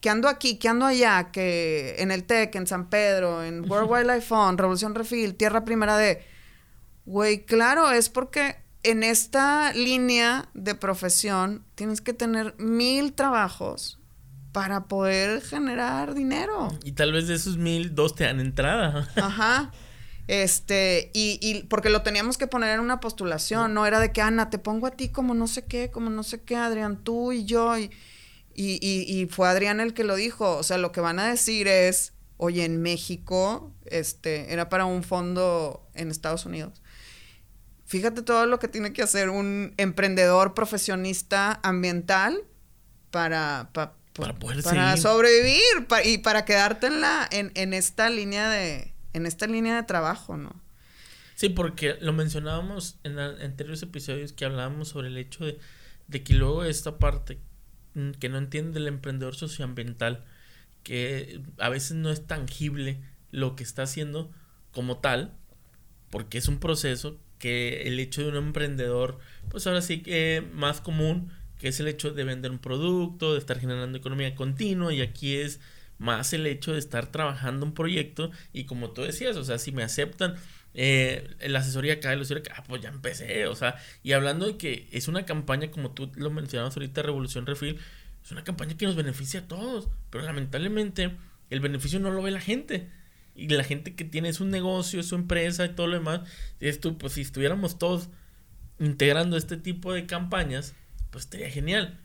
[0.00, 3.90] que ando aquí, que ando allá, que en el TEC, en San Pedro, en World
[3.90, 6.24] Wildlife Fund, Revolución Refil, Tierra Primera D.
[7.04, 13.99] Güey, claro, es porque en esta línea de profesión tienes que tener mil trabajos
[14.52, 16.76] para poder generar dinero.
[16.84, 19.08] Y tal vez de esos mil, dos te dan entrada.
[19.16, 19.70] Ajá.
[20.26, 24.22] Este, y, y porque lo teníamos que poner en una postulación, no era de que,
[24.22, 27.32] Ana, te pongo a ti como no sé qué, como no sé qué, Adrián, tú
[27.32, 27.90] y yo, y,
[28.54, 31.66] y, y, fue Adrián el que lo dijo, o sea, lo que van a decir
[31.66, 36.80] es, oye, en México, este, era para un fondo en Estados Unidos.
[37.86, 42.44] Fíjate todo lo que tiene que hacer un emprendedor profesionista ambiental
[43.10, 45.62] para, para, poder para sobrevivir
[46.04, 50.36] y para quedarte en, la, en, en esta línea de en esta línea de trabajo,
[50.36, 50.54] ¿no?
[51.34, 55.58] Sí, porque lo mencionábamos en anteriores episodios que hablábamos sobre el hecho de,
[56.06, 57.38] de que luego esta parte
[57.94, 60.24] mm, que no entiende el emprendedor socioambiental,
[60.82, 63.00] que a veces no es tangible
[63.30, 64.30] lo que está haciendo
[64.72, 65.32] como tal,
[66.10, 70.80] porque es un proceso que el hecho de un emprendedor, pues ahora sí que más
[70.80, 75.02] común, que es el hecho de vender un producto, de estar generando economía continua, y
[75.02, 75.60] aquí es
[75.98, 79.70] más el hecho de estar trabajando un proyecto y como tú decías, o sea, si
[79.70, 80.34] me aceptan
[80.72, 84.46] eh, la asesoría acá, la asesoría acá, ah, pues ya empecé, o sea, y hablando
[84.46, 87.78] de que es una campaña, como tú lo mencionabas ahorita, Revolución Refil,
[88.24, 91.16] es una campaña que nos beneficia a todos, pero lamentablemente
[91.50, 92.88] el beneficio no lo ve la gente.
[93.34, 96.20] Y la gente que tiene su negocio, su empresa y todo lo demás,
[96.58, 98.08] esto, pues si estuviéramos todos
[98.78, 100.74] integrando este tipo de campañas,
[101.10, 102.00] pues estaría genial.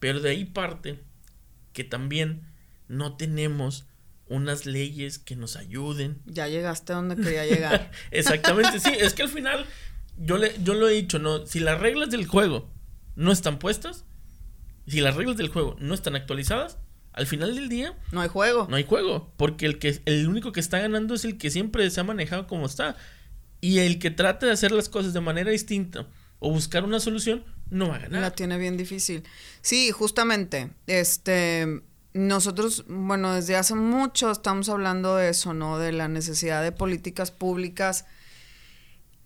[0.00, 1.00] Pero de ahí parte
[1.72, 2.42] que también
[2.88, 3.86] no tenemos
[4.26, 6.20] unas leyes que nos ayuden.
[6.26, 7.90] Ya llegaste a donde quería llegar.
[8.10, 9.66] Exactamente, sí, es que al final
[10.18, 11.46] yo, le, yo lo he dicho, ¿no?
[11.46, 12.70] Si las reglas del juego
[13.16, 14.04] no están puestas,
[14.86, 16.78] si las reglas del juego no están actualizadas,
[17.12, 18.66] al final del día no hay juego.
[18.70, 21.88] No hay juego, porque el que el único que está ganando es el que siempre
[21.90, 22.96] se ha manejado como está
[23.60, 26.06] y el que trate de hacer las cosas de manera distinta
[26.38, 28.20] o buscar una solución no va a ganar.
[28.20, 29.24] La tiene bien difícil.
[29.60, 31.82] Sí, justamente, este
[32.14, 35.78] nosotros, bueno, desde hace mucho estamos hablando de eso, ¿no?
[35.78, 38.06] De la necesidad de políticas públicas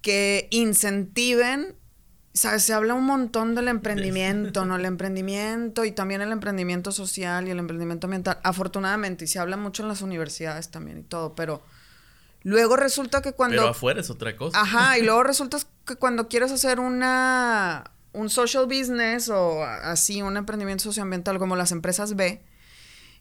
[0.03, 1.77] que incentiven,
[2.35, 2.65] ¿sabes?
[2.65, 4.77] Se habla un montón del emprendimiento, ¿no?
[4.77, 9.57] El emprendimiento y también el emprendimiento social y el emprendimiento ambiental, afortunadamente, y se habla
[9.57, 11.63] mucho en las universidades también y todo, pero
[12.43, 13.59] luego resulta que cuando...
[13.59, 14.61] Pero afuera es otra cosa.
[14.61, 20.37] Ajá, y luego resulta que cuando quieres hacer una un social business o así, un
[20.37, 22.43] emprendimiento socioambiental como las empresas B,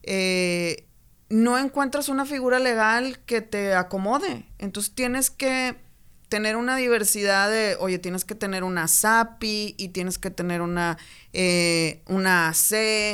[0.03, 0.87] eh,
[1.29, 4.45] no encuentras una figura legal que te acomode.
[4.59, 5.77] Entonces tienes que
[6.27, 10.97] tener una diversidad de, oye, tienes que tener una SAPI y tienes que tener una,
[11.33, 12.53] eh, una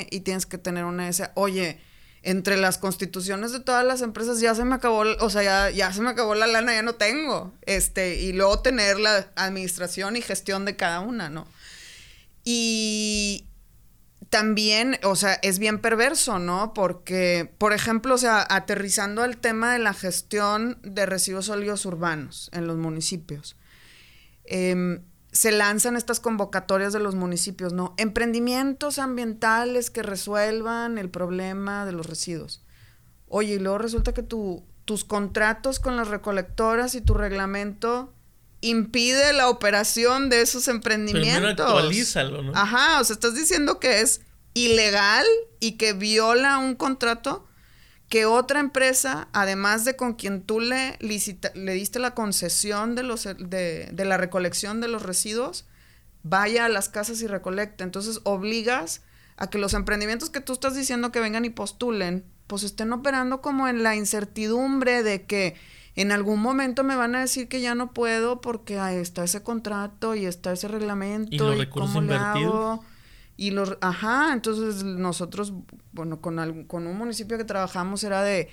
[0.10, 1.30] y tienes que tener una S.
[1.34, 1.80] Oye,
[2.24, 5.94] entre las constituciones de todas las empresas ya se me acabó, o sea, ya, ya
[5.94, 7.54] se me acabó la lana, ya no tengo.
[7.62, 11.48] Este, y luego tener la administración y gestión de cada una, ¿no?
[12.50, 13.44] Y,
[14.30, 16.74] también, o sea, es bien perverso, ¿no?
[16.74, 22.50] Porque, por ejemplo, o sea, aterrizando al tema de la gestión de residuos sólidos urbanos
[22.54, 23.58] en los municipios,
[24.46, 27.94] em, se lanzan estas convocatorias de los municipios, ¿no?
[27.98, 32.64] Emprendimientos ambientales que resuelvan el problema de los residuos.
[33.28, 38.14] Oye, y luego resulta que tu, tus contratos con las recolectoras y tu reglamento
[38.62, 41.54] impide la operación de esos emprendimientos.
[41.56, 42.52] Pero actualízalo, ¿no?
[42.56, 44.22] Ajá, o sea, estás diciendo que es
[44.54, 45.26] ilegal
[45.60, 47.48] y que viola un contrato
[48.10, 53.26] que otra empresa, además de con quien tú le, le diste la concesión de, los,
[53.26, 55.66] de, de, la recolección de los residuos,
[56.24, 57.84] vaya a las casas y recolecte.
[57.84, 59.02] Entonces obligas
[59.36, 63.42] a que los emprendimientos que tú estás diciendo que vengan y postulen, pues estén operando
[63.42, 65.56] como en la incertidumbre de que
[65.98, 69.42] en algún momento me van a decir que ya no puedo porque ahí está ese
[69.42, 71.36] contrato y está ese reglamento.
[71.36, 72.80] Y los recursos invertidos.
[73.36, 75.54] Y los, ajá, entonces nosotros,
[75.92, 78.50] bueno, con, con un municipio que trabajamos era de,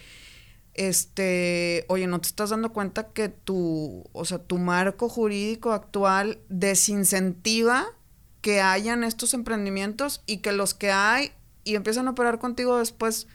[0.75, 6.39] este, oye, ¿no te estás dando cuenta que tu, o sea, tu marco jurídico actual
[6.49, 7.87] desincentiva
[8.41, 11.33] que hayan estos emprendimientos y que los que hay
[11.63, 13.27] y empiezan a operar contigo después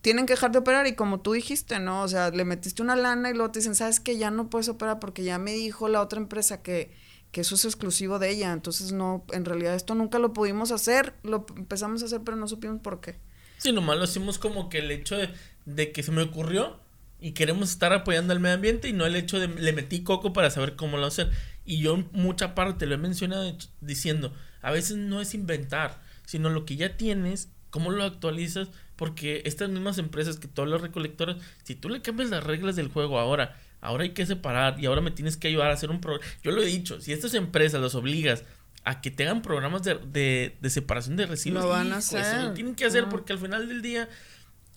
[0.00, 2.02] tienen que dejar de operar y como tú dijiste, ¿no?
[2.02, 4.68] O sea, le metiste una lana y luego te dicen, ¿sabes que Ya no puedes
[4.68, 6.92] operar porque ya me dijo la otra empresa que,
[7.32, 8.52] que eso es exclusivo de ella.
[8.52, 12.46] Entonces, no, en realidad esto nunca lo pudimos hacer, lo empezamos a hacer, pero no
[12.46, 13.18] supimos por qué.
[13.58, 15.30] Sí, nomás lo hicimos como que el hecho de,
[15.66, 16.78] de que se me ocurrió
[17.18, 20.32] y queremos estar apoyando al medio ambiente y no el hecho de le metí coco
[20.32, 21.32] para saber cómo lo hacer.
[21.64, 24.32] Y yo mucha parte lo he mencionado diciendo,
[24.62, 28.68] a veces no es inventar, sino lo que ya tienes ¿Cómo lo actualizas?
[28.98, 32.88] Porque estas mismas empresas que todas las recolectoras, si tú le cambias las reglas del
[32.88, 36.00] juego ahora, ahora hay que separar y ahora me tienes que ayudar a hacer un
[36.00, 36.28] programa.
[36.42, 38.42] Yo lo he dicho, si estas empresas las obligas
[38.82, 42.42] a que tengan programas de, de, separación de residuos, lo van a hacer.
[42.42, 44.08] lo tienen que hacer porque al final del día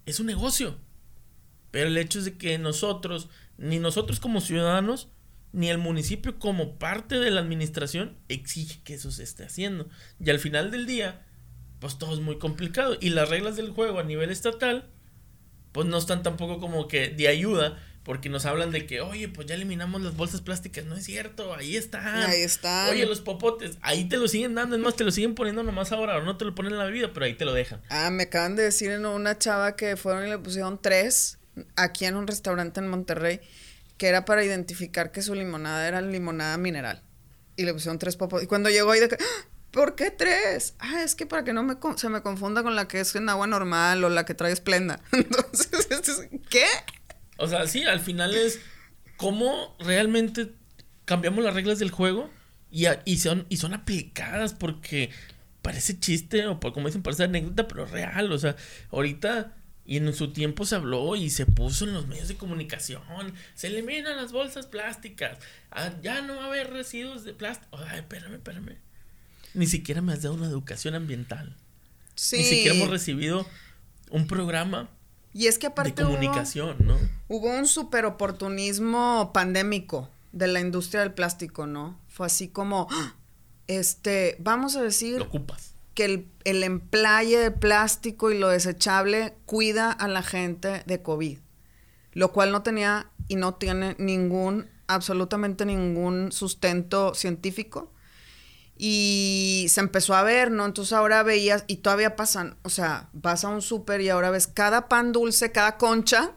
[0.06, 0.78] es un negocio.
[1.72, 5.08] Pero el hecho es de que nosotros, ni nosotros como ciudadanos,
[5.52, 9.90] ni el municipio como parte de la administración exige que eso se esté haciendo.
[10.24, 11.26] Y al final del día,
[11.82, 12.96] pues todo es muy complicado.
[13.02, 14.88] Y las reglas del juego a nivel estatal,
[15.74, 19.48] pues no están tampoco como que de ayuda, porque nos hablan de que, oye, pues
[19.48, 20.86] ya eliminamos las bolsas plásticas.
[20.86, 22.24] No es cierto, ahí están.
[22.30, 22.92] Ahí están.
[22.92, 24.76] Oye, los popotes, ahí te lo siguen dando.
[24.76, 26.18] Es más, te lo siguen poniendo nomás ahora.
[26.18, 27.82] O no te lo ponen en la bebida, pero ahí te lo dejan.
[27.90, 31.40] Ah, me acaban de decir en una chava que fueron y le pusieron tres
[31.76, 33.42] aquí en un restaurante en Monterrey
[33.98, 37.04] que era para identificar que su limonada era limonada mineral.
[37.56, 38.42] Y le pusieron tres popos.
[38.42, 39.51] Y cuando llegó ahí de que, ¡Ah!
[39.72, 40.76] ¿Por qué tres?
[40.80, 43.30] Ah, es que para que no me se me confunda con la que es en
[43.30, 45.00] agua normal o la que trae esplenda.
[45.12, 46.66] Entonces, ¿qué?
[47.38, 48.60] O sea, sí, al final es
[49.18, 50.52] cómo realmente
[51.06, 52.30] cambiamos las reglas del juego
[52.70, 55.10] y, y, son, y son aplicadas porque
[55.62, 58.32] parece chiste o como dicen, parece anécdota, pero real.
[58.32, 58.56] O sea,
[58.92, 59.56] ahorita
[59.86, 63.02] y en su tiempo se habló y se puso en los medios de comunicación.
[63.56, 65.40] Se eliminan las bolsas plásticas.
[65.72, 67.78] Ah, ya no va a haber residuos de plástico.
[67.78, 68.78] Ay, espérame, espérame.
[69.54, 71.56] Ni siquiera me has dado una educación ambiental.
[72.16, 72.38] Sí.
[72.38, 73.46] Ni siquiera hemos recibido
[74.10, 74.90] un programa
[75.34, 76.98] y es que aparte de comunicación, ¿no?
[77.28, 82.00] Hubo un super oportunismo pandémico de la industria del plástico, ¿no?
[82.08, 83.16] Fue así como, ¡ah!
[83.68, 85.20] este, vamos a decir...
[85.20, 90.84] Lo ocupas que el, el emplaye de plástico y lo desechable cuida a la gente
[90.86, 91.38] de COVID,
[92.14, 97.92] lo cual no tenía y no tiene ningún, absolutamente ningún sustento científico.
[98.84, 100.66] Y se empezó a ver, ¿no?
[100.66, 104.48] Entonces ahora veías, y todavía pasan, o sea, vas a un súper y ahora ves
[104.48, 106.32] cada pan dulce, cada concha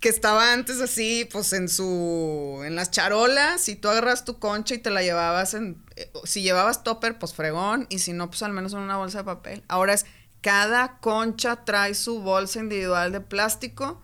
[0.00, 4.76] que estaba antes así, pues en su, en las charolas, y tú agarras tu concha
[4.76, 8.42] y te la llevabas en, eh, si llevabas topper, pues fregón, y si no, pues
[8.42, 9.62] al menos en una bolsa de papel.
[9.68, 10.06] Ahora es,
[10.40, 14.02] cada concha trae su bolsa individual de plástico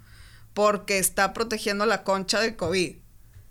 [0.53, 2.97] porque está protegiendo la concha de COVID.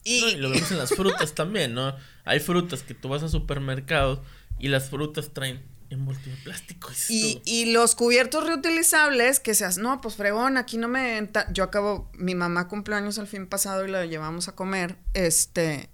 [0.03, 1.95] Y, lo vemos en las frutas también, ¿no?
[2.25, 4.19] Hay frutas que tú vas a supermercados
[4.59, 5.61] y las frutas traen
[5.93, 6.89] envuelto de plástico.
[7.09, 11.29] Y, y, los cubiertos reutilizables que seas, no, pues fregón, aquí no me...
[11.51, 15.89] Yo acabo, mi mamá cumpleaños el fin pasado y la llevamos a comer, este,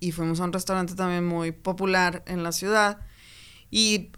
[0.00, 3.00] y fuimos a un restaurante también muy popular en la ciudad.
[3.70, 4.10] Y,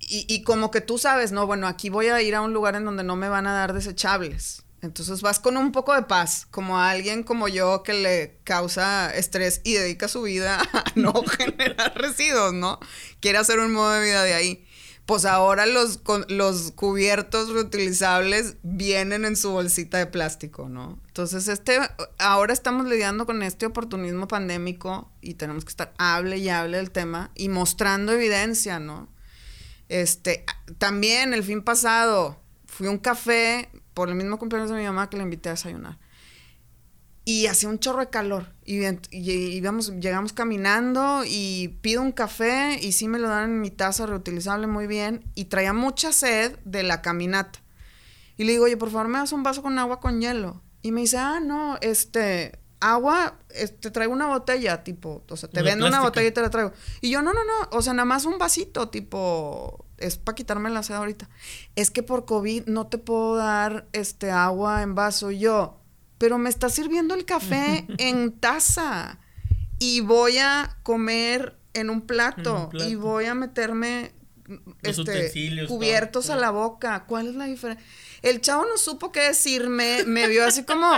[0.00, 2.74] y, y como que tú sabes, no, bueno, aquí voy a ir a un lugar
[2.76, 4.64] en donde no me van a dar desechables.
[4.82, 9.14] Entonces vas con un poco de paz, como a alguien como yo que le causa
[9.14, 12.80] estrés y dedica su vida a no generar residuos, ¿no?
[13.20, 14.66] Quiere hacer un modo de vida de ahí.
[15.06, 21.00] Pues ahora los, los cubiertos reutilizables vienen en su bolsita de plástico, ¿no?
[21.08, 21.78] Entonces, este,
[22.18, 26.92] ahora estamos lidiando con este oportunismo pandémico y tenemos que estar hable y hable del
[26.92, 29.08] tema y mostrando evidencia, ¿no?
[29.88, 30.44] Este,
[30.78, 35.10] también el fin pasado fui a un café, por el mismo cumpleaños de mi mamá
[35.10, 35.98] que le invité a desayunar.
[37.24, 38.52] Y hacía un chorro de calor.
[38.64, 43.70] Y, íbamos, llegamos caminando y pido un café y sí me lo dan en mi
[43.70, 45.24] taza reutilizable muy bien.
[45.34, 47.60] Y traía mucha sed de la caminata.
[48.36, 50.62] Y le digo, oye, por favor, me das un vaso con agua con hielo.
[50.82, 53.38] Y me dice, ah, no, este, agua,
[53.80, 56.72] te traigo una botella, tipo, o sea, te vendo una botella y te la traigo.
[57.00, 60.70] Y yo, no, no, no, o sea, nada más un vasito, tipo, es para quitarme
[60.70, 61.28] la sed ahorita.
[61.76, 65.80] Es que por COVID no te puedo dar este agua en vaso yo,
[66.18, 69.18] pero me está sirviendo el café en taza
[69.78, 74.12] y voy a comer en un plato, y voy a meterme
[74.82, 77.04] este, cubiertos a la boca.
[77.06, 77.84] ¿Cuál es la diferencia?
[78.22, 80.90] El chavo no supo qué decirme, me vio así como...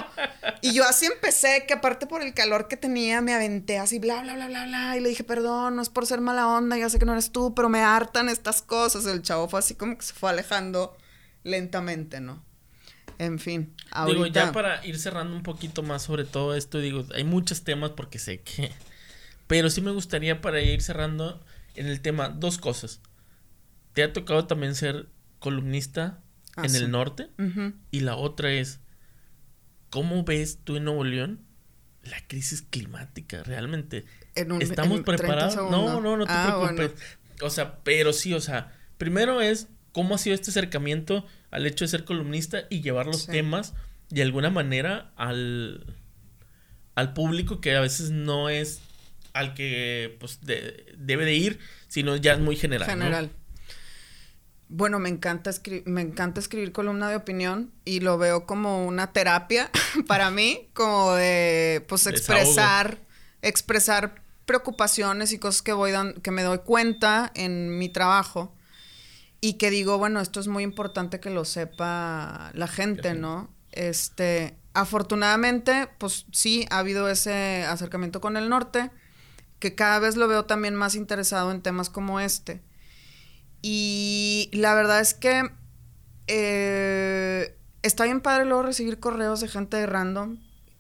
[0.60, 4.22] Y yo así empecé, que aparte por el calor que tenía, me aventé así, bla,
[4.22, 4.96] bla, bla, bla, bla.
[4.96, 7.32] Y le dije, perdón, no es por ser mala onda, ya sé que no eres
[7.32, 9.06] tú, pero me hartan estas cosas.
[9.06, 10.96] El chavo fue así como que se fue alejando
[11.44, 12.44] lentamente, ¿no?
[13.18, 14.24] En fin, ahorita...
[14.24, 17.90] Digo, ya para ir cerrando un poquito más sobre todo esto, digo, hay muchos temas
[17.92, 18.70] porque sé que...
[19.46, 21.42] Pero sí me gustaría para ir cerrando
[21.74, 23.00] en el tema dos cosas.
[23.92, 25.08] ¿Te ha tocado también ser
[25.38, 26.23] columnista
[26.56, 27.28] Ah, en el norte.
[27.90, 28.80] Y la otra es,
[29.90, 31.40] ¿cómo ves tú en Nuevo León
[32.02, 33.42] la crisis climática?
[33.42, 35.56] Realmente, ¿estamos preparados?
[35.56, 37.00] No, no, no te ah, preocupes.
[37.42, 41.84] O sea, pero sí, o sea, primero es cómo ha sido este acercamiento al hecho
[41.84, 43.74] de ser columnista y llevar los temas
[44.10, 45.96] de alguna manera al,
[46.94, 48.80] al público que a veces no es
[49.32, 52.88] al que pues debe de ir, sino ya es muy general.
[52.88, 53.30] General.
[54.68, 55.50] Bueno, me encanta,
[55.84, 59.70] me encanta escribir columna de opinión y lo veo como una terapia
[60.06, 62.98] para mí, como de pues expresar,
[63.42, 65.92] expresar preocupaciones y cosas que voy
[66.22, 68.54] que me doy cuenta en mi trabajo
[69.40, 73.50] y que digo, bueno, esto es muy importante que lo sepa la gente, ¿no?
[73.72, 78.90] Este, afortunadamente, pues sí, ha habido ese acercamiento con el norte,
[79.58, 82.62] que cada vez lo veo también más interesado en temas como este.
[83.66, 85.50] Y la verdad es que
[86.26, 90.36] eh, está bien padre luego recibir correos de gente de random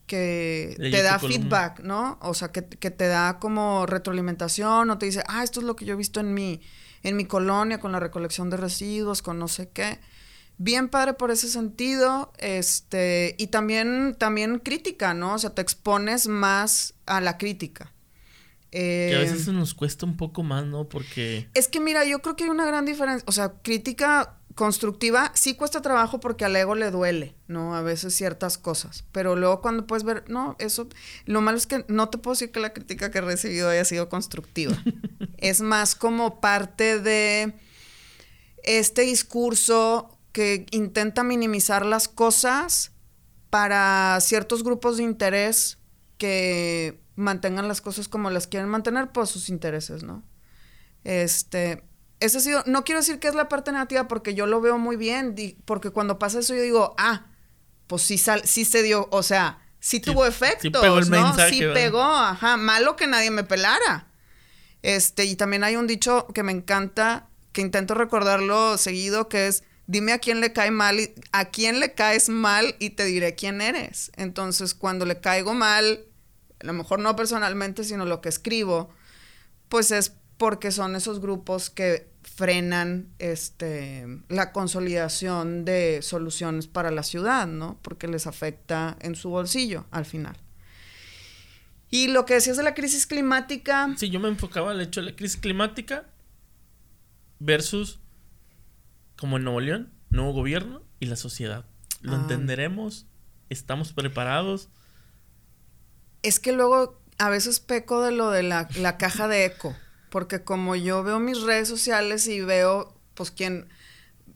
[0.06, 2.18] que te da feedback, ¿no?
[2.20, 5.76] O sea, que, que, te da como retroalimentación o te dice, ah, esto es lo
[5.76, 6.60] que yo he visto en mi,
[7.02, 9.98] en mi colonia con la recolección de residuos, con no sé qué.
[10.58, 15.32] Bien padre por ese sentido, este, y también, también crítica, ¿no?
[15.32, 17.93] O sea, te expones más a la crítica.
[18.74, 20.88] Que a veces nos cuesta un poco más, ¿no?
[20.88, 21.48] Porque...
[21.54, 25.54] Es que mira, yo creo que hay una gran diferencia, o sea, crítica constructiva sí
[25.54, 27.74] cuesta trabajo porque al ego le duele, ¿no?
[27.74, 29.04] A veces ciertas cosas.
[29.12, 30.88] Pero luego cuando puedes ver, no, eso,
[31.24, 33.84] lo malo es que no te puedo decir que la crítica que he recibido haya
[33.84, 34.76] sido constructiva.
[35.38, 37.54] es más como parte de
[38.62, 42.92] este discurso que intenta minimizar las cosas
[43.50, 45.78] para ciertos grupos de interés
[46.18, 50.22] que mantengan las cosas como las quieren mantener por sus intereses, ¿no?
[51.04, 51.84] Este,
[52.20, 54.78] ese ha sido, no quiero decir que es la parte negativa porque yo lo veo
[54.78, 55.34] muy bien,
[55.64, 57.26] porque cuando pasa eso yo digo, ah,
[57.86, 61.34] pues sí, sal, sí se dio, o sea, sí, tuvo efectos, sí pegó el ¿no?
[61.48, 64.08] sí pegó, ajá, malo que nadie me pelara.
[64.82, 69.64] Este, y también hay un dicho que me encanta, que intento recordarlo seguido, que es,
[69.86, 73.34] dime a quién le cae mal, y, a quién le caes mal y te diré
[73.34, 74.10] quién eres.
[74.16, 76.04] Entonces, cuando le caigo mal,
[76.64, 78.88] a lo mejor no personalmente, sino lo que escribo,
[79.68, 87.02] pues es porque son esos grupos que frenan este, la consolidación de soluciones para la
[87.02, 87.78] ciudad, ¿no?
[87.82, 90.36] Porque les afecta en su bolsillo al final.
[91.90, 93.94] Y lo que decías de la crisis climática.
[93.96, 96.06] Sí, yo me enfocaba al hecho de la crisis climática
[97.38, 98.00] versus,
[99.16, 101.66] como en Nuevo León, nuevo gobierno y la sociedad.
[102.00, 102.20] ¿Lo ah.
[102.22, 103.06] entenderemos?
[103.50, 104.70] ¿Estamos preparados?
[106.24, 109.76] Es que luego a veces peco de lo de la, la caja de eco
[110.14, 113.68] porque como yo veo mis redes sociales y veo, pues, quién,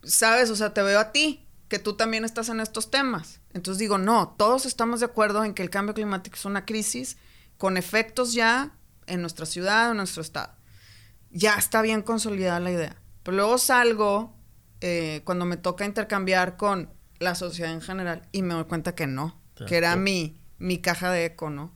[0.03, 3.39] sabes, o sea, te veo a ti, que tú también estás en estos temas.
[3.55, 7.17] Entonces digo, no, todos estamos de acuerdo en que el cambio climático es una crisis
[7.59, 8.73] con efectos ya
[9.07, 10.53] en nuestra ciudad, en nuestro estado.
[11.31, 12.97] Ya está bien consolidada la idea.
[13.23, 14.37] Pero luego salgo
[14.81, 19.07] eh, cuando me toca intercambiar con la sociedad en general y me doy cuenta que
[19.07, 21.75] no, que era mi, mi caja de eco, ¿no?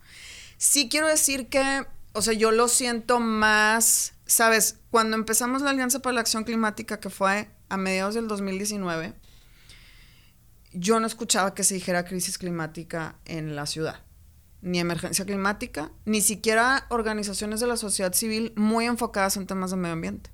[0.58, 6.00] Sí quiero decir que o sea, yo lo siento más, sabes, cuando empezamos la Alianza
[6.00, 9.14] para la Acción Climática, que fue a mediados del 2019,
[10.74, 14.02] yo no escuchaba que se dijera crisis climática en la ciudad,
[14.60, 19.76] ni emergencia climática, ni siquiera organizaciones de la sociedad civil muy enfocadas en temas de
[19.78, 20.30] medio ambiente.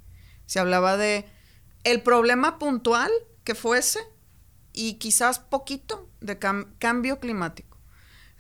[0.47, 1.27] Se hablaba de
[1.85, 3.11] el problema puntual
[3.45, 4.01] que fuese
[4.73, 7.68] y quizás poquito de cambio climático.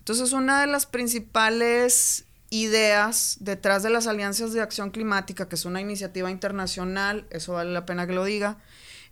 [0.08, 5.66] Entonces, una de las principales ideas detrás de las alianzas de acción climática, que es
[5.66, 8.56] una iniciativa internacional, eso vale la pena que lo diga,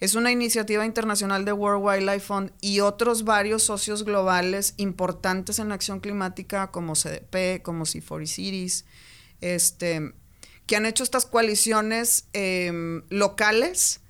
[0.01, 5.71] es una iniciativa internacional de World Wildlife Fund y otros varios socios globales importantes en
[5.71, 8.87] acción climática como CDP, como C4 Cities,
[9.43, 10.15] este,
[10.65, 14.01] que han hecho estas coaliciones em, locales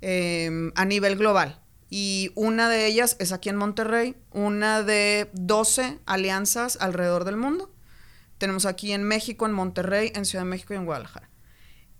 [0.00, 1.60] em, a nivel global.
[1.88, 7.72] Y una de ellas es aquí en Monterrey, una de 12 alianzas alrededor del mundo.
[8.38, 11.30] Tenemos aquí en México, en Monterrey, en Ciudad de México y en Guadalajara.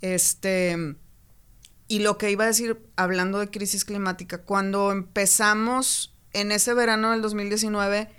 [0.00, 0.96] Este,
[1.88, 7.12] y lo que iba a decir, hablando de crisis climática, cuando empezamos en ese verano
[7.12, 8.10] del 2019,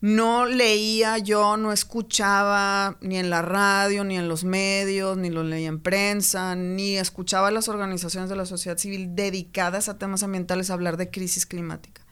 [0.00, 5.42] no leía yo, no escuchaba ni en la radio, ni en los medios, ni lo
[5.42, 10.70] leía en prensa, ni escuchaba las organizaciones de la sociedad civil dedicadas a temas ambientales
[10.70, 12.06] a hablar de crisis climática.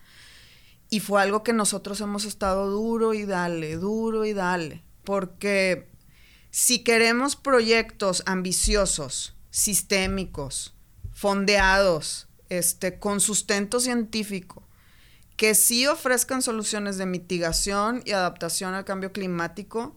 [0.90, 5.88] Y fue algo que nosotros hemos estado duro y dale, duro y dale porque
[6.50, 10.74] si queremos proyectos ambiciosos, sistémicos,
[11.12, 14.67] fondeados, este, con sustento científico,
[15.38, 19.96] que sí ofrezcan soluciones de mitigación y adaptación al cambio climático,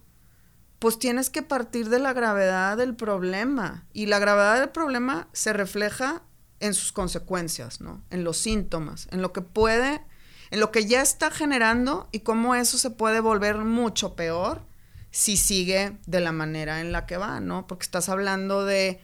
[0.78, 3.88] pues tienes que partir de la gravedad del problema.
[3.92, 6.22] Y la gravedad del problema se refleja
[6.60, 8.04] en sus consecuencias, ¿no?
[8.12, 10.06] En los síntomas, en lo que puede,
[10.52, 14.62] en lo que ya está generando y cómo eso se puede volver mucho peor
[15.10, 17.66] si sigue de la manera en la que va, ¿no?
[17.66, 19.02] Porque estás hablando de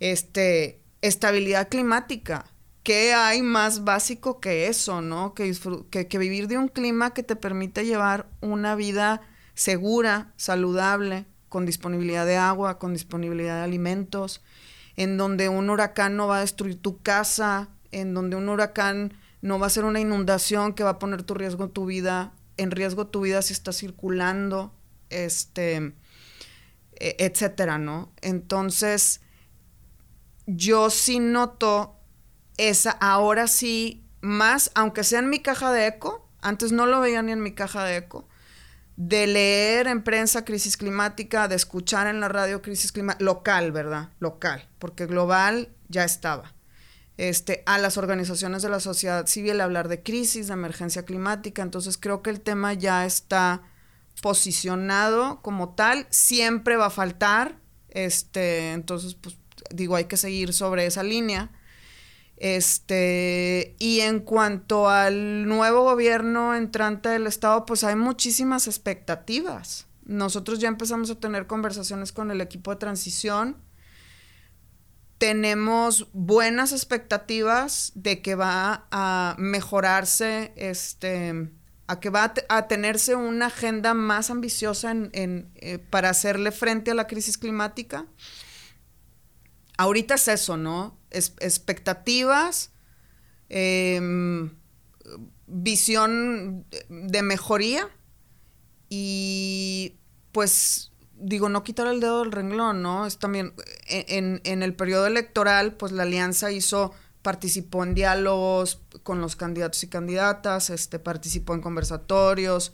[0.00, 2.46] este, estabilidad climática.
[2.84, 5.34] ¿Qué hay más básico que eso, no?
[5.34, 5.52] Que,
[5.90, 9.22] que, vivir de un clima que te permite llevar una vida
[9.54, 14.42] segura, saludable, con disponibilidad de agua, con disponibilidad de alimentos,
[14.96, 19.58] en donde un huracán no va a destruir tu casa, en donde un huracán no
[19.58, 23.06] va a ser una inundación que va a poner tu riesgo tu vida, en riesgo
[23.06, 24.74] tu vida si está circulando,
[25.08, 25.94] este,
[26.92, 28.12] e, etcétera, ¿no?
[28.20, 29.22] Entonces,
[30.46, 31.96] yo sí noto
[32.56, 37.22] esa, ahora sí, más, aunque sea en mi caja de eco, antes no lo veía
[37.22, 38.28] ni en mi caja de eco,
[38.96, 44.10] de leer en prensa crisis climática, de escuchar en la radio crisis climática, local, ¿verdad?
[44.20, 46.54] Local, porque global ya estaba.
[47.16, 51.96] Este, a las organizaciones de la sociedad civil hablar de crisis, de emergencia climática, entonces
[51.96, 53.62] creo que el tema ya está
[54.20, 59.36] posicionado como tal, siempre va a faltar, este, entonces pues
[59.70, 61.50] digo, hay que seguir sobre esa línea.
[62.36, 69.86] Este, y en cuanto al nuevo gobierno entrante del Estado, pues hay muchísimas expectativas.
[70.04, 73.56] Nosotros ya empezamos a tener conversaciones con el equipo de transición.
[75.18, 81.50] Tenemos buenas expectativas de que va a mejorarse, este,
[81.86, 86.94] a que va a, tenerse una agenda más ambiciosa en, eh, para hacerle frente a
[86.94, 88.06] la crisis climática
[89.76, 90.96] ahorita es eso, ¿no?
[91.14, 92.72] Expectativas,
[93.48, 94.56] em,
[95.46, 97.88] visión de mejoría
[98.88, 99.96] y
[100.32, 103.06] pues digo, no quitar el dedo del renglón, ¿no?
[103.06, 103.54] Es también,
[103.86, 106.92] en, en, el periodo electoral, pues la alianza hizo,
[107.22, 112.72] participó en diálogos con los candidatos y candidatas, este, participó en conversatorios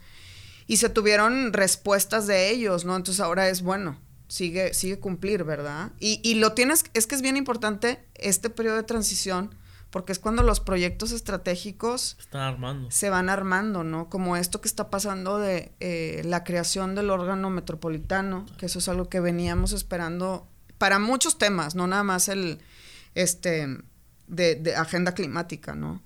[0.67, 2.97] y se tuvieron respuestas de ellos, ¿no?
[2.97, 4.01] Entonces ahora es, bueno,
[4.31, 5.91] sigue, sigue cumplir, ¿verdad?
[5.99, 9.55] Y, y lo tienes, es que es bien importante este periodo de transición,
[9.91, 12.91] porque es cuando los proyectos estratégicos Están armando.
[12.93, 14.09] se van armando, ¿no?
[14.09, 18.89] Como esto que está pasando de eh, la creación del órgano metropolitano, que eso es
[18.89, 22.61] algo que veníamos esperando para muchos temas, no nada más el,
[23.17, 23.67] este,
[24.29, 26.03] de, de agenda climática, ¿no?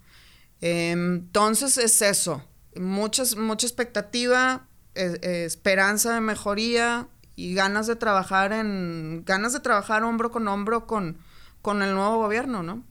[0.62, 2.43] Em, entonces es eso,
[2.75, 7.07] muchas, mucha expectativa, eh, eh, esperanza de mejoría,
[7.37, 11.18] y ganas de trabajar en ganas de trabajar hombro con hombro con,
[11.62, 12.85] con el nuevo gobierno, ¿no?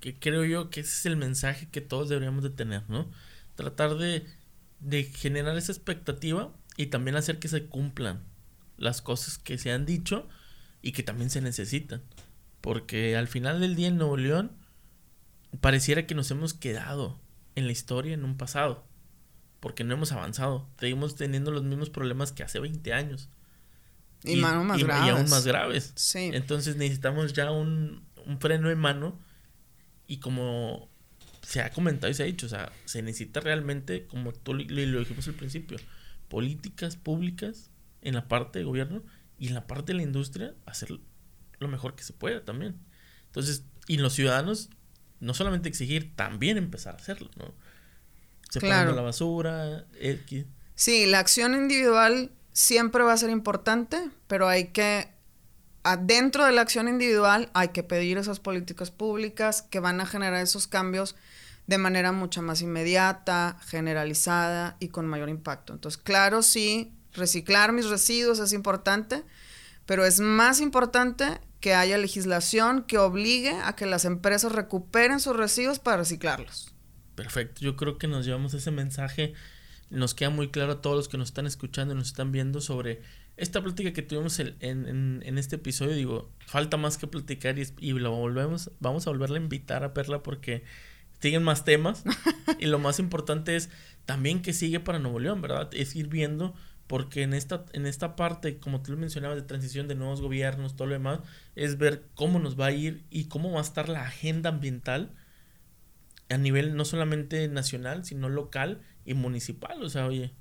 [0.00, 3.10] Que creo yo que ese es el mensaje que todos deberíamos de tener, ¿no?
[3.54, 4.26] Tratar de,
[4.80, 8.22] de generar esa expectativa y también hacer que se cumplan
[8.76, 10.28] las cosas que se han dicho
[10.82, 12.02] y que también se necesitan.
[12.60, 14.52] Porque al final del día en Nuevo León
[15.60, 17.20] pareciera que nos hemos quedado
[17.54, 18.84] en la historia en un pasado.
[19.60, 20.68] Porque no hemos avanzado.
[20.78, 23.28] Seguimos teniendo los mismos problemas que hace 20 años.
[24.24, 25.06] Y, mano más graves.
[25.06, 25.92] Y aún más graves.
[25.94, 26.30] Sí.
[26.32, 28.04] Entonces necesitamos ya un,
[28.40, 29.18] freno en mano.
[30.06, 30.88] Y como
[31.42, 34.64] se ha comentado y se ha dicho, o sea, se necesita realmente, como tú lo,
[34.64, 35.78] dijimos al principio,
[36.28, 37.70] políticas públicas
[38.02, 39.02] en la parte de gobierno
[39.38, 40.90] y en la parte de la industria hacer
[41.58, 42.76] lo mejor que se pueda también.
[43.26, 44.70] Entonces, y los ciudadanos,
[45.20, 47.54] no solamente exigir, también empezar a hacerlo, ¿no?
[48.50, 49.86] Separando la basura,
[50.74, 55.08] Sí, la acción individual siempre va a ser importante, pero hay que,
[55.84, 60.42] adentro de la acción individual, hay que pedir esas políticas públicas que van a generar
[60.42, 61.14] esos cambios
[61.68, 65.72] de manera mucho más inmediata, generalizada y con mayor impacto.
[65.72, 69.22] Entonces, claro, sí, reciclar mis residuos es importante,
[69.86, 75.36] pero es más importante que haya legislación que obligue a que las empresas recuperen sus
[75.36, 76.74] residuos para reciclarlos.
[77.14, 79.34] Perfecto, yo creo que nos llevamos ese mensaje
[79.90, 82.60] nos queda muy claro a todos los que nos están escuchando y nos están viendo
[82.60, 83.00] sobre
[83.36, 85.94] esta plática que tuvimos en, en, en este episodio.
[85.94, 89.94] Digo, falta más que platicar y, y, lo volvemos, vamos a volverla a invitar a
[89.94, 90.64] Perla porque
[91.20, 92.04] siguen más temas.
[92.58, 93.70] y lo más importante es
[94.04, 95.70] también que sigue para Nuevo León, ¿verdad?
[95.72, 96.54] Es ir viendo
[96.88, 100.74] porque en esta, en esta parte, como tú lo mencionabas, de transición de nuevos gobiernos,
[100.74, 101.20] todo lo demás,
[101.54, 105.14] es ver cómo nos va a ir y cómo va a estar la agenda ambiental
[106.30, 110.32] a nivel no solamente nacional, sino local y municipal, o sea, oye,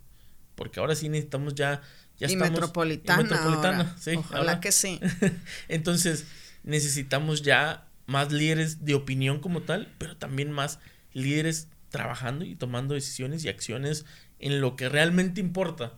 [0.55, 1.81] porque ahora sí necesitamos ya,
[2.17, 3.23] ya y metropolitana.
[3.23, 4.15] metropolitana, sí.
[4.15, 4.99] Ojalá que sí.
[5.69, 6.25] Entonces,
[6.63, 10.79] necesitamos ya más líderes de opinión como tal, pero también más
[11.13, 14.05] líderes trabajando y tomando decisiones y acciones
[14.39, 15.93] en lo que realmente importa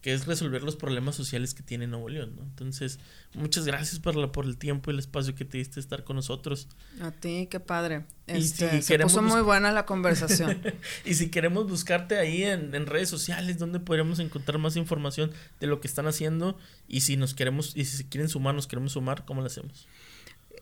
[0.00, 2.42] que es resolver los problemas sociales que tiene Nuevo León, ¿no?
[2.42, 3.00] Entonces,
[3.34, 6.16] muchas gracias por, la, por el tiempo y el espacio que te diste estar con
[6.16, 6.68] nosotros.
[7.00, 8.04] A ti, qué padre.
[8.28, 10.62] Este, se puso muy buena la conversación.
[11.04, 15.66] y si queremos buscarte ahí en, en, redes sociales, donde podremos encontrar más información de
[15.66, 16.56] lo que están haciendo?
[16.86, 19.88] Y si nos queremos, y si quieren sumar, nos queremos sumar, ¿cómo lo hacemos?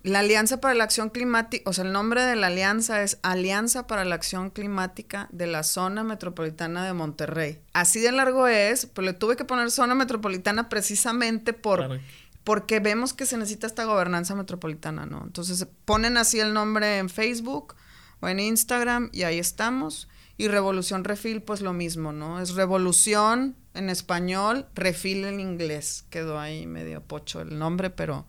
[0.06, 3.88] La Alianza para la Acción Climática, o sea, el nombre de la alianza es Alianza
[3.88, 7.60] para la Acción Climática de la Zona Metropolitana de Monterrey.
[7.72, 12.00] Así de largo es, pero le tuve que poner zona metropolitana precisamente por,
[12.44, 15.24] porque vemos que se necesita esta gobernanza metropolitana, ¿no?
[15.24, 17.74] Entonces ponen así el nombre en Facebook
[18.20, 20.08] o en Instagram y ahí estamos.
[20.38, 22.40] Y Revolución Refil, pues lo mismo, ¿no?
[22.40, 26.04] Es Revolución en español, Refil en inglés.
[26.10, 28.26] Quedó ahí medio pocho el nombre, pero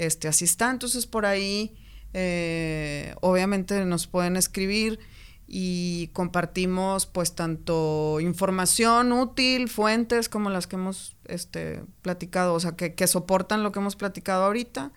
[0.00, 0.70] este, así está.
[0.70, 1.76] Entonces por ahí,
[2.14, 4.98] eh, obviamente nos pueden escribir
[5.46, 12.76] y compartimos pues tanto información útil, fuentes como las que hemos este, platicado, o sea,
[12.76, 14.92] que, que soportan lo que hemos platicado ahorita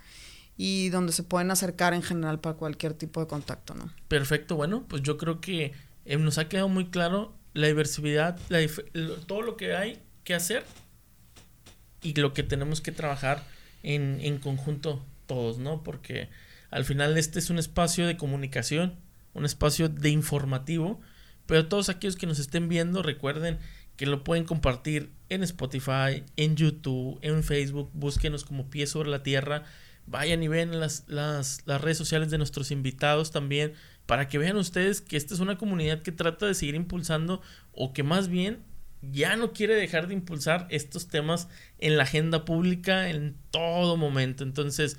[0.56, 3.92] y donde se pueden acercar en general para cualquier tipo de contacto, ¿no?
[4.08, 5.74] Perfecto, bueno, pues yo creo que
[6.06, 8.40] eh, nos ha quedado muy claro la diversidad,
[9.26, 10.64] todo lo que hay que hacer
[12.02, 13.44] y lo que tenemos que trabajar
[13.84, 15.84] en, en conjunto todos, ¿no?
[15.84, 16.30] Porque
[16.72, 18.96] al final este es un espacio de comunicación,
[19.34, 21.00] un espacio de informativo,
[21.46, 23.60] pero todos aquellos que nos estén viendo recuerden
[23.96, 29.24] que lo pueden compartir en Spotify, en YouTube, en Facebook, búsquenos como Pie sobre la
[29.24, 29.64] Tierra,
[30.08, 33.74] vayan y ven las, las, las redes sociales de nuestros invitados también,
[34.06, 37.42] para que vean ustedes que esta es una comunidad que trata de seguir impulsando
[37.72, 38.64] o que más bien
[39.12, 41.48] ya no quiere dejar de impulsar estos temas
[41.80, 44.44] en la agenda pública en todo momento.
[44.44, 44.98] Entonces,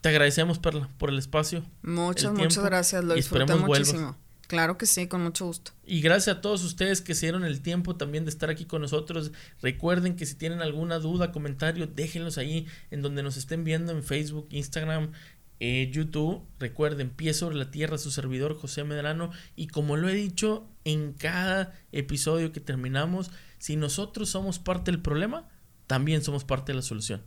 [0.00, 1.64] te agradecemos por, por el espacio.
[1.82, 3.04] Muchas, muchas gracias.
[3.04, 4.16] Lo disfruté muchísimo.
[4.48, 5.72] Claro que sí, con mucho gusto.
[5.84, 8.80] Y gracias a todos ustedes que se dieron el tiempo también de estar aquí con
[8.80, 9.30] nosotros.
[9.60, 14.02] Recuerden que si tienen alguna duda, comentario, déjenlos ahí en donde nos estén viendo en
[14.02, 15.12] Facebook, Instagram,
[15.60, 16.42] eh, YouTube.
[16.58, 19.30] Recuerden, pie sobre la tierra, su servidor José Medrano.
[19.56, 25.00] Y como lo he dicho en cada episodio que terminamos, si nosotros somos parte del
[25.00, 25.48] problema,
[25.86, 27.22] también somos parte de la solución.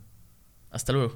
[0.70, 1.10] Hasta luego.